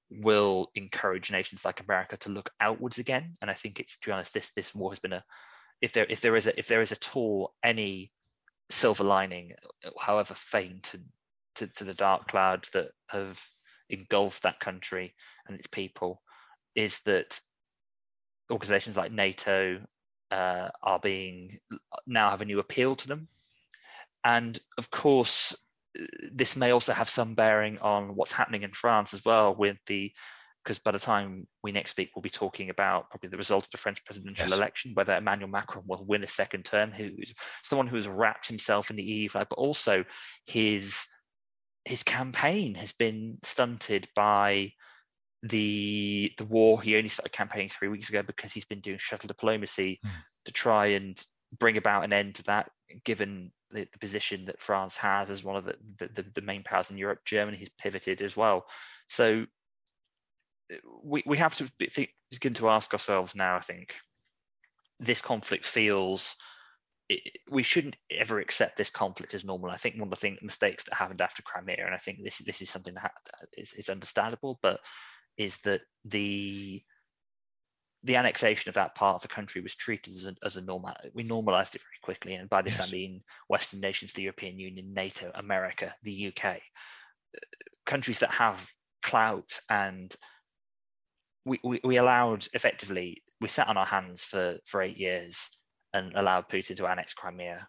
will 0.10 0.70
encourage 0.76 1.32
nations 1.32 1.66
like 1.66 1.80
America 1.80 2.18
to 2.18 2.30
look 2.30 2.50
outwards 2.60 3.00
again. 3.00 3.36
And 3.42 3.50
I 3.50 3.54
think 3.54 3.80
it's 3.80 3.98
to 3.98 4.10
be 4.10 4.12
honest, 4.12 4.34
this 4.34 4.52
this 4.56 4.76
war 4.76 4.92
has 4.92 5.00
been 5.00 5.14
a 5.14 5.24
if 5.82 5.94
there 5.94 6.06
if 6.10 6.22
there 6.22 6.36
is 6.36 6.48
a 6.48 6.60
if 6.60 6.68
there 6.68 6.82
is 6.82 6.92
at 6.92 7.16
all 7.16 7.54
any 7.64 8.12
silver 8.70 9.04
lining, 9.04 9.54
however 10.00 10.34
faint 10.34 10.94
and 10.94 11.06
to, 11.62 11.68
to 11.68 11.84
the 11.84 11.94
dark 11.94 12.28
clouds 12.28 12.70
that 12.72 12.90
have 13.08 13.42
engulfed 13.90 14.44
that 14.44 14.60
country 14.60 15.14
and 15.48 15.58
its 15.58 15.68
people 15.68 16.22
is 16.76 17.02
that 17.02 17.40
organizations 18.50 18.98
like 18.98 19.12
NATO 19.12 19.80
uh, 20.32 20.70
are 20.82 21.00
being 21.00 21.60
now 22.08 22.30
have 22.30 22.42
a 22.42 22.46
new 22.46 22.60
appeal 22.60 22.96
to 22.96 23.08
them. 23.08 23.28
And 24.24 24.58
of 24.78 24.90
course, 24.90 25.56
this 26.32 26.56
may 26.56 26.72
also 26.72 26.94
have 26.94 27.10
some 27.10 27.36
bearing 27.36 27.78
on 27.80 28.16
what's 28.16 28.32
happening 28.32 28.64
in 28.64 28.72
France 28.72 29.14
as 29.14 29.24
well 29.26 29.54
with 29.54 29.78
the 29.88 30.12
because 30.64 30.80
by 30.80 30.92
the 30.92 31.00
time 31.00 31.48
we 31.64 31.72
next 31.72 31.92
speak, 31.92 32.12
we'll 32.16 32.22
be 32.22 32.30
talking 32.30 32.70
about 32.70 33.10
probably 33.10 33.30
the 33.30 33.38
result 33.38 33.66
of 33.66 33.72
the 33.72 33.80
French 33.80 34.04
presidential 34.06 34.48
yes. 34.48 34.56
election, 34.56 34.92
whether 34.94 35.16
Emmanuel 35.16 35.50
Macron 35.50 35.84
will 35.88 36.06
win 36.06 36.24
a 36.24 36.28
second 36.28 36.66
term, 36.66 36.92
who's 36.92 37.34
someone 37.64 37.88
who 37.88 37.96
has 37.96 38.08
wrapped 38.08 38.48
himself 38.48 38.92
in 38.92 38.96
the 38.96 39.12
eve, 39.12 39.34
but 39.34 39.52
also 39.54 40.06
his 40.46 41.08
his 41.86 42.04
campaign 42.04 42.76
has 42.76 42.94
been 42.94 43.38
stunted 43.44 44.08
by 44.16 44.74
the 45.44 46.32
the 46.38 46.46
war. 46.46 46.82
He 46.82 46.96
only 46.96 47.10
started 47.10 47.34
campaigning 47.34 47.70
three 47.70 47.88
weeks 47.88 48.10
ago 48.10 48.24
because 48.24 48.54
he's 48.54 48.66
been 48.66 48.82
doing 48.82 49.00
shuttle 49.00 49.28
diplomacy 49.28 50.00
mm. 50.06 50.10
to 50.46 50.52
try 50.52 50.88
and 50.88 51.24
bring 51.58 51.78
about 51.78 52.04
an 52.04 52.14
end 52.14 52.36
to 52.36 52.44
that. 52.44 52.70
Given 53.04 53.52
the, 53.72 53.88
the 53.92 54.00
position 54.00 54.46
that 54.46 54.62
France 54.62 54.98
has 54.98 55.32
as 55.32 55.44
one 55.44 55.56
of 55.56 55.66
the, 55.66 55.76
the, 55.98 56.26
the 56.36 56.42
main 56.42 56.64
powers 56.64 56.92
in 56.92 56.98
Europe, 56.98 57.20
Germany 57.26 57.58
has 57.58 57.70
pivoted 57.80 58.22
as 58.22 58.38
well. 58.38 58.66
So 59.08 59.46
we 61.04 61.24
we 61.26 61.38
have 61.38 61.56
to 61.56 61.68
think, 61.90 62.10
begin 62.32 62.54
to 62.56 62.70
ask 62.70 62.94
ourselves 62.94 63.36
now. 63.36 63.58
I 63.58 63.62
think 63.62 63.96
this 65.00 65.22
conflict 65.22 65.66
feels 65.66 66.36
it, 67.12 67.38
we 67.50 67.64
shouldn't 67.64 67.98
ever 68.10 68.40
accept 68.40 68.78
this 68.78 68.90
conflict 68.90 69.34
as 69.34 69.44
normal. 69.44 69.70
I 69.70 69.78
think 69.78 69.96
one 69.96 70.08
of 70.08 70.10
the 70.10 70.16
thing, 70.16 70.38
mistakes 70.42 70.86
that 70.86 70.96
happened 70.96 71.22
after 71.22 71.44
Crimea, 71.44 71.86
and 71.86 71.94
I 71.94 71.98
think 71.98 72.20
this 72.24 72.38
this 72.40 72.62
is 72.62 72.70
something 72.70 72.94
that 72.94 73.12
is, 73.58 73.74
is 73.74 73.90
understandable, 73.90 74.60
but 74.62 74.80
is 75.38 75.58
that 75.60 75.82
the 76.06 76.82
the 78.04 78.16
annexation 78.16 78.70
of 78.70 78.76
that 78.76 78.96
part 78.96 79.16
of 79.16 79.22
the 79.22 79.28
country 79.28 79.62
was 79.62 79.76
treated 79.76 80.16
as 80.16 80.26
a, 80.26 80.36
as 80.44 80.58
a 80.58 80.62
normal. 80.62 80.94
We 81.14 81.24
normalized 81.24 81.76
it 81.76 81.82
very 81.82 82.00
quickly, 82.02 82.36
and 82.36 82.50
by 82.50 82.62
this 82.62 82.80
yes. 82.80 82.88
I 82.88 82.92
mean 82.92 83.22
Western 83.50 83.82
nations, 83.82 84.14
the 84.14 84.24
European 84.24 84.58
Union, 84.58 84.94
NATO, 84.94 85.32
America, 85.36 85.94
the 86.04 86.28
UK, 86.28 86.46
uh, 86.46 86.60
countries 87.86 88.20
that 88.20 88.34
have 88.34 88.66
clout, 89.04 89.60
and 89.70 90.16
we, 91.46 91.60
we, 91.64 91.82
we 91.84 91.98
allowed 91.98 92.48
effectively 92.54 93.22
we 93.42 93.50
sat 93.50 93.68
on 93.68 93.76
our 93.76 93.86
hands 93.86 94.24
for 94.24 94.58
for 94.66 94.82
eight 94.82 94.98
years 94.98 95.50
and 95.94 96.14
allowed 96.16 96.50
Putin 96.50 96.78
to 96.78 96.88
annex 96.88 97.14
Crimea. 97.14 97.68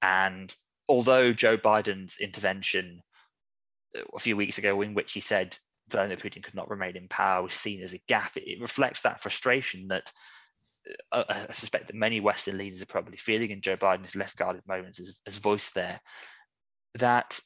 And 0.00 0.54
although 0.88 1.32
Joe 1.32 1.56
Biden's 1.56 2.18
intervention 2.18 3.02
a 4.14 4.18
few 4.18 4.36
weeks 4.36 4.58
ago, 4.58 4.80
in 4.82 4.94
which 4.94 5.12
he 5.12 5.20
said 5.20 5.56
Vladimir 5.88 6.16
Putin 6.16 6.42
could 6.42 6.54
not 6.54 6.70
remain 6.70 6.96
in 6.96 7.08
power, 7.08 7.42
was 7.42 7.54
seen 7.54 7.82
as 7.82 7.92
a 7.92 8.02
gap, 8.08 8.36
it, 8.36 8.60
reflects 8.60 9.02
that 9.02 9.20
frustration 9.20 9.88
that 9.88 10.12
uh, 11.12 11.24
I 11.28 11.52
suspect 11.52 11.88
that 11.88 11.96
many 11.96 12.20
Western 12.20 12.58
leaders 12.58 12.82
are 12.82 12.86
probably 12.86 13.16
feeling, 13.16 13.52
and 13.52 13.62
Joe 13.62 13.76
Biden's 13.76 14.16
less 14.16 14.34
guarded 14.34 14.62
moments 14.66 14.98
has, 14.98 15.16
has 15.26 15.38
voiced 15.38 15.74
there. 15.74 16.00
That 16.96 17.38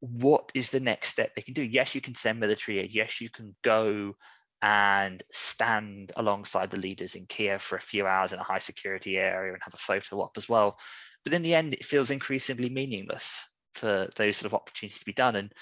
what 0.00 0.50
is 0.54 0.70
the 0.70 0.80
next 0.80 1.10
step 1.10 1.34
they 1.34 1.42
can 1.42 1.54
do? 1.54 1.62
Yes, 1.62 1.94
you 1.94 2.00
can 2.00 2.14
send 2.14 2.40
military 2.40 2.80
aid. 2.80 2.92
Yes, 2.92 3.20
you 3.20 3.30
can 3.30 3.54
go 3.62 4.16
and 4.62 5.22
stand 5.32 6.12
alongside 6.16 6.70
the 6.70 6.76
leaders 6.76 7.14
in 7.14 7.26
Kiev 7.26 7.62
for 7.62 7.76
a 7.76 7.80
few 7.80 8.06
hours 8.06 8.32
in 8.32 8.38
a 8.38 8.44
high 8.44 8.58
security 8.58 9.16
area 9.16 9.52
and 9.52 9.62
have 9.62 9.74
a 9.74 9.78
photo 9.78 10.20
op 10.20 10.36
as 10.36 10.48
well. 10.48 10.78
But 11.24 11.32
in 11.32 11.42
the 11.42 11.54
end, 11.54 11.74
it 11.74 11.84
feels 11.84 12.10
increasingly 12.10 12.68
meaningless 12.68 13.48
for 13.74 14.08
those 14.16 14.36
sort 14.36 14.46
of 14.46 14.54
opportunities 14.54 14.98
to 14.98 15.04
be 15.04 15.12
done. 15.12 15.36
And 15.36 15.52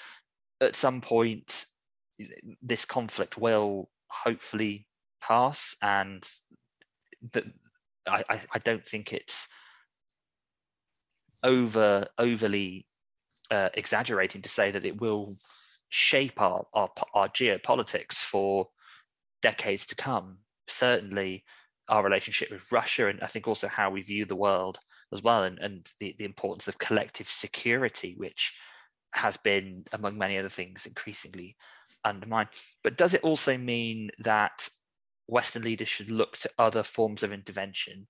at 0.61 0.77
some 0.77 1.01
point, 1.01 1.67
this 2.63 2.85
conflict 2.85 3.39
will 3.39 3.89
hopefully 4.09 4.87
pass. 5.21 5.77
And 5.81 6.29
that 7.33 7.45
I, 8.07 8.41
I 8.53 8.59
don't 8.59 8.87
think 8.87 9.13
it's 9.13 9.49
over 11.43 12.07
overly 12.19 12.87
uh, 13.51 13.69
exaggerating 13.75 14.43
to 14.43 14.49
say 14.49 14.71
that 14.71 14.85
it 14.85 15.01
will 15.01 15.37
shape 15.89 16.41
our, 16.41 16.67
our, 16.75 16.91
our 17.15 17.29
geopolitics 17.29 18.17
for 18.17 18.69
decades 19.43 19.87
to 19.87 19.97
come. 19.97 20.39
Certainly, 20.67 21.45
our 21.89 22.05
relationship 22.05 22.51
with 22.51 22.71
Russia, 22.71 23.09
and 23.09 23.21
I 23.23 23.27
think 23.27 23.49
also 23.49 23.69
how 23.69 23.91
we 23.91 24.03
view 24.03 24.25
the 24.25 24.37
world 24.37 24.79
as 25.13 25.23
well, 25.23 25.45
and, 25.45 25.59
and 25.59 25.91
the, 26.01 26.15
the 26.19 26.25
importance 26.25 26.69
of 26.69 26.79
collective 26.79 27.29
security, 27.29 28.15
which 28.17 28.55
has 29.15 29.37
been, 29.39 29.85
among 29.93 30.19
many 30.19 30.39
other 30.39 30.51
things, 30.51 30.87
increasingly 30.87 31.57
undermined. 32.05 32.51
But 32.85 32.99
does 32.99 33.15
it 33.15 33.23
also 33.23 33.57
mean 33.57 34.11
that 34.19 34.69
Western 35.27 35.63
leaders 35.63 35.89
should 35.89 36.11
look 36.11 36.37
to 36.39 36.51
other 36.59 36.83
forms 36.83 37.23
of 37.23 37.33
intervention? 37.33 38.07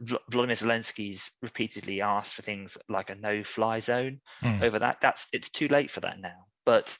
Vladimir 0.00 0.56
Zelensky's 0.56 1.30
repeatedly 1.42 2.00
asked 2.00 2.34
for 2.34 2.42
things 2.42 2.78
like 2.88 3.10
a 3.10 3.14
no-fly 3.14 3.78
zone 3.78 4.20
mm. 4.42 4.62
over 4.62 4.78
that. 4.78 5.00
That's 5.00 5.28
it's 5.32 5.50
too 5.50 5.68
late 5.68 5.90
for 5.90 6.00
that 6.00 6.20
now. 6.20 6.46
But 6.64 6.96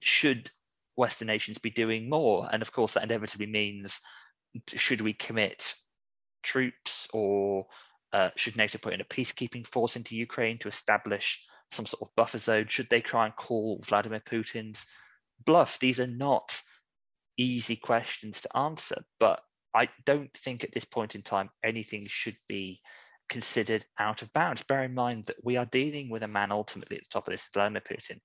should 0.00 0.50
Western 0.96 1.26
nations 1.26 1.58
be 1.58 1.70
doing 1.70 2.08
more? 2.08 2.48
And 2.50 2.62
of 2.62 2.72
course, 2.72 2.92
that 2.92 3.04
inevitably 3.04 3.46
means 3.46 4.00
should 4.74 5.00
we 5.00 5.12
commit 5.12 5.74
troops 6.42 7.08
or 7.12 7.66
uh, 8.12 8.30
should 8.36 8.56
NATO 8.56 8.78
put 8.78 8.94
in 8.94 9.00
a 9.00 9.04
peacekeeping 9.04 9.66
force 9.66 9.96
into 9.96 10.16
Ukraine 10.16 10.58
to 10.58 10.68
establish 10.68 11.44
some 11.70 11.86
sort 11.86 12.02
of 12.02 12.14
buffer 12.16 12.38
zone? 12.38 12.66
Should 12.68 12.88
they 12.90 13.00
try 13.00 13.26
and 13.26 13.36
call 13.36 13.80
Vladimir 13.86 14.20
Putin's 14.20 14.86
bluff? 15.44 15.78
These 15.78 16.00
are 16.00 16.06
not 16.06 16.62
easy 17.36 17.76
questions 17.76 18.40
to 18.42 18.56
answer, 18.56 19.04
but 19.20 19.40
I 19.74 19.88
don't 20.06 20.32
think 20.34 20.64
at 20.64 20.72
this 20.72 20.86
point 20.86 21.14
in 21.14 21.22
time 21.22 21.50
anything 21.62 22.06
should 22.06 22.36
be 22.48 22.80
considered 23.28 23.84
out 23.98 24.22
of 24.22 24.32
bounds. 24.32 24.62
Bear 24.62 24.84
in 24.84 24.94
mind 24.94 25.26
that 25.26 25.44
we 25.44 25.56
are 25.56 25.66
dealing 25.66 26.08
with 26.08 26.22
a 26.22 26.28
man 26.28 26.52
ultimately 26.52 26.96
at 26.96 27.02
the 27.02 27.08
top 27.10 27.28
of 27.28 27.32
this, 27.32 27.48
Vladimir 27.52 27.82
Putin, 27.82 28.20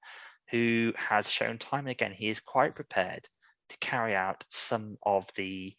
who 0.52 0.94
has 0.96 1.30
shown 1.30 1.58
time 1.58 1.82
and 1.82 1.92
again 1.92 2.12
he 2.12 2.30
is 2.30 2.40
quite 2.40 2.76
prepared 2.76 3.28
to 3.70 3.78
carry 3.80 4.16
out 4.16 4.44
some 4.50 4.98
of 5.04 5.28
the 5.36 5.74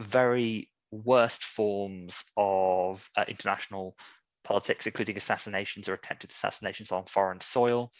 very 0.00 0.70
worst 0.90 1.42
forms 1.44 2.24
of 2.36 3.08
uh, 3.16 3.24
international 3.26 3.96
politics, 4.44 4.86
including 4.86 5.16
assassinations 5.16 5.88
or 5.88 5.94
attempted 5.94 6.30
assassinations 6.30 6.92
on 6.92 7.04
foreign 7.06 7.40
soil, 7.40 7.90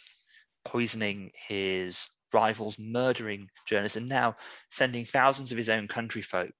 poisoning 0.63 1.31
his 1.47 2.07
rivals, 2.33 2.77
murdering 2.79 3.49
journalists, 3.67 3.97
and 3.97 4.07
now 4.07 4.35
sending 4.69 5.05
thousands 5.05 5.51
of 5.51 5.57
his 5.57 5.69
own 5.69 5.87
countryfolk 5.87 6.53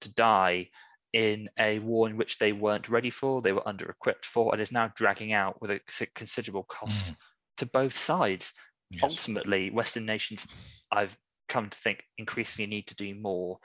to 0.00 0.12
die 0.12 0.68
in 1.12 1.48
a 1.58 1.78
war 1.78 2.08
in 2.08 2.16
which 2.16 2.38
they 2.38 2.52
weren't 2.52 2.88
ready 2.88 3.10
for, 3.10 3.40
they 3.40 3.52
were 3.52 3.66
under 3.66 3.88
equipped 3.88 4.26
for, 4.26 4.52
and 4.52 4.60
is 4.60 4.72
now 4.72 4.92
dragging 4.94 5.32
out 5.32 5.60
with 5.60 5.70
a 5.70 5.80
considerable 6.14 6.64
cost 6.64 7.06
mm. 7.06 7.16
to 7.56 7.66
both 7.66 7.96
sides. 7.96 8.52
Yes. 8.90 9.02
Ultimately, 9.02 9.70
Western 9.70 10.06
nations, 10.06 10.46
I've 10.90 11.16
come 11.48 11.68
to 11.68 11.78
think, 11.78 12.04
increasingly 12.16 12.68
need 12.68 12.86
to 12.88 12.94
do 12.94 13.14
more. 13.14 13.58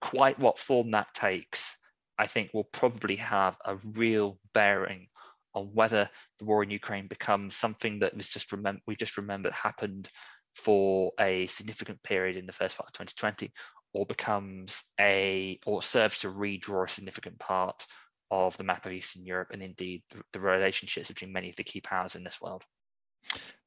Quite 0.00 0.38
what 0.38 0.58
form 0.58 0.90
that 0.92 1.14
takes, 1.14 1.76
I 2.18 2.26
think, 2.26 2.50
will 2.52 2.64
probably 2.64 3.16
have 3.16 3.56
a 3.64 3.76
real 3.76 4.38
bearing 4.52 5.08
on 5.54 5.66
whether 5.74 6.08
the 6.38 6.44
war 6.44 6.62
in 6.62 6.70
Ukraine 6.70 7.08
becomes 7.08 7.56
something 7.56 7.98
that 8.00 8.14
was 8.14 8.28
just 8.28 8.52
remember 8.52 8.80
we 8.86 8.94
just 8.94 9.16
remembered 9.16 9.52
happened 9.52 10.08
for 10.54 11.12
a 11.18 11.46
significant 11.46 12.02
period 12.02 12.36
in 12.36 12.46
the 12.46 12.52
first 12.52 12.76
part 12.76 12.88
of 12.88 12.92
2020, 12.92 13.52
or 13.92 14.06
becomes 14.06 14.84
a 15.00 15.58
or 15.66 15.82
serves 15.82 16.20
to 16.20 16.28
redraw 16.28 16.84
a 16.84 16.88
significant 16.88 17.38
part 17.38 17.86
of 18.30 18.56
the 18.56 18.64
map 18.64 18.86
of 18.86 18.92
Eastern 18.92 19.24
Europe 19.24 19.48
and 19.52 19.62
indeed 19.62 20.02
the, 20.10 20.22
the 20.32 20.40
relationships 20.40 21.08
between 21.08 21.32
many 21.32 21.50
of 21.50 21.56
the 21.56 21.64
key 21.64 21.80
powers 21.80 22.14
in 22.14 22.22
this 22.22 22.40
world. 22.40 22.62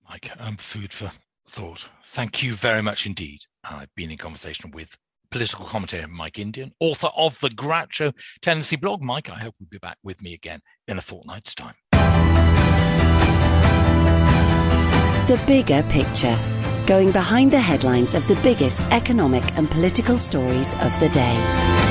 Mike, 0.09 0.31
um, 0.39 0.57
food 0.57 0.93
for 0.93 1.11
thought. 1.47 1.89
Thank 2.05 2.43
you 2.43 2.53
very 2.53 2.81
much 2.81 3.05
indeed. 3.05 3.39
I've 3.63 3.93
been 3.95 4.11
in 4.11 4.17
conversation 4.17 4.71
with 4.71 4.97
political 5.31 5.65
commentator 5.65 6.07
Mike 6.07 6.37
Indian, 6.37 6.71
author 6.79 7.09
of 7.17 7.39
the 7.39 7.49
Groucho 7.49 8.13
Tendency 8.41 8.75
blog. 8.75 9.01
Mike, 9.01 9.29
I 9.29 9.35
hope 9.35 9.55
you'll 9.59 9.67
be 9.69 9.79
back 9.79 9.97
with 10.03 10.21
me 10.21 10.33
again 10.33 10.61
in 10.87 10.97
a 10.97 11.01
fortnight's 11.01 11.55
time. 11.55 11.75
The 15.27 15.41
bigger 15.47 15.83
picture, 15.89 16.37
going 16.85 17.11
behind 17.11 17.51
the 17.51 17.59
headlines 17.59 18.13
of 18.13 18.27
the 18.27 18.35
biggest 18.37 18.85
economic 18.87 19.57
and 19.57 19.71
political 19.71 20.17
stories 20.17 20.73
of 20.75 20.99
the 20.99 21.09
day. 21.09 21.82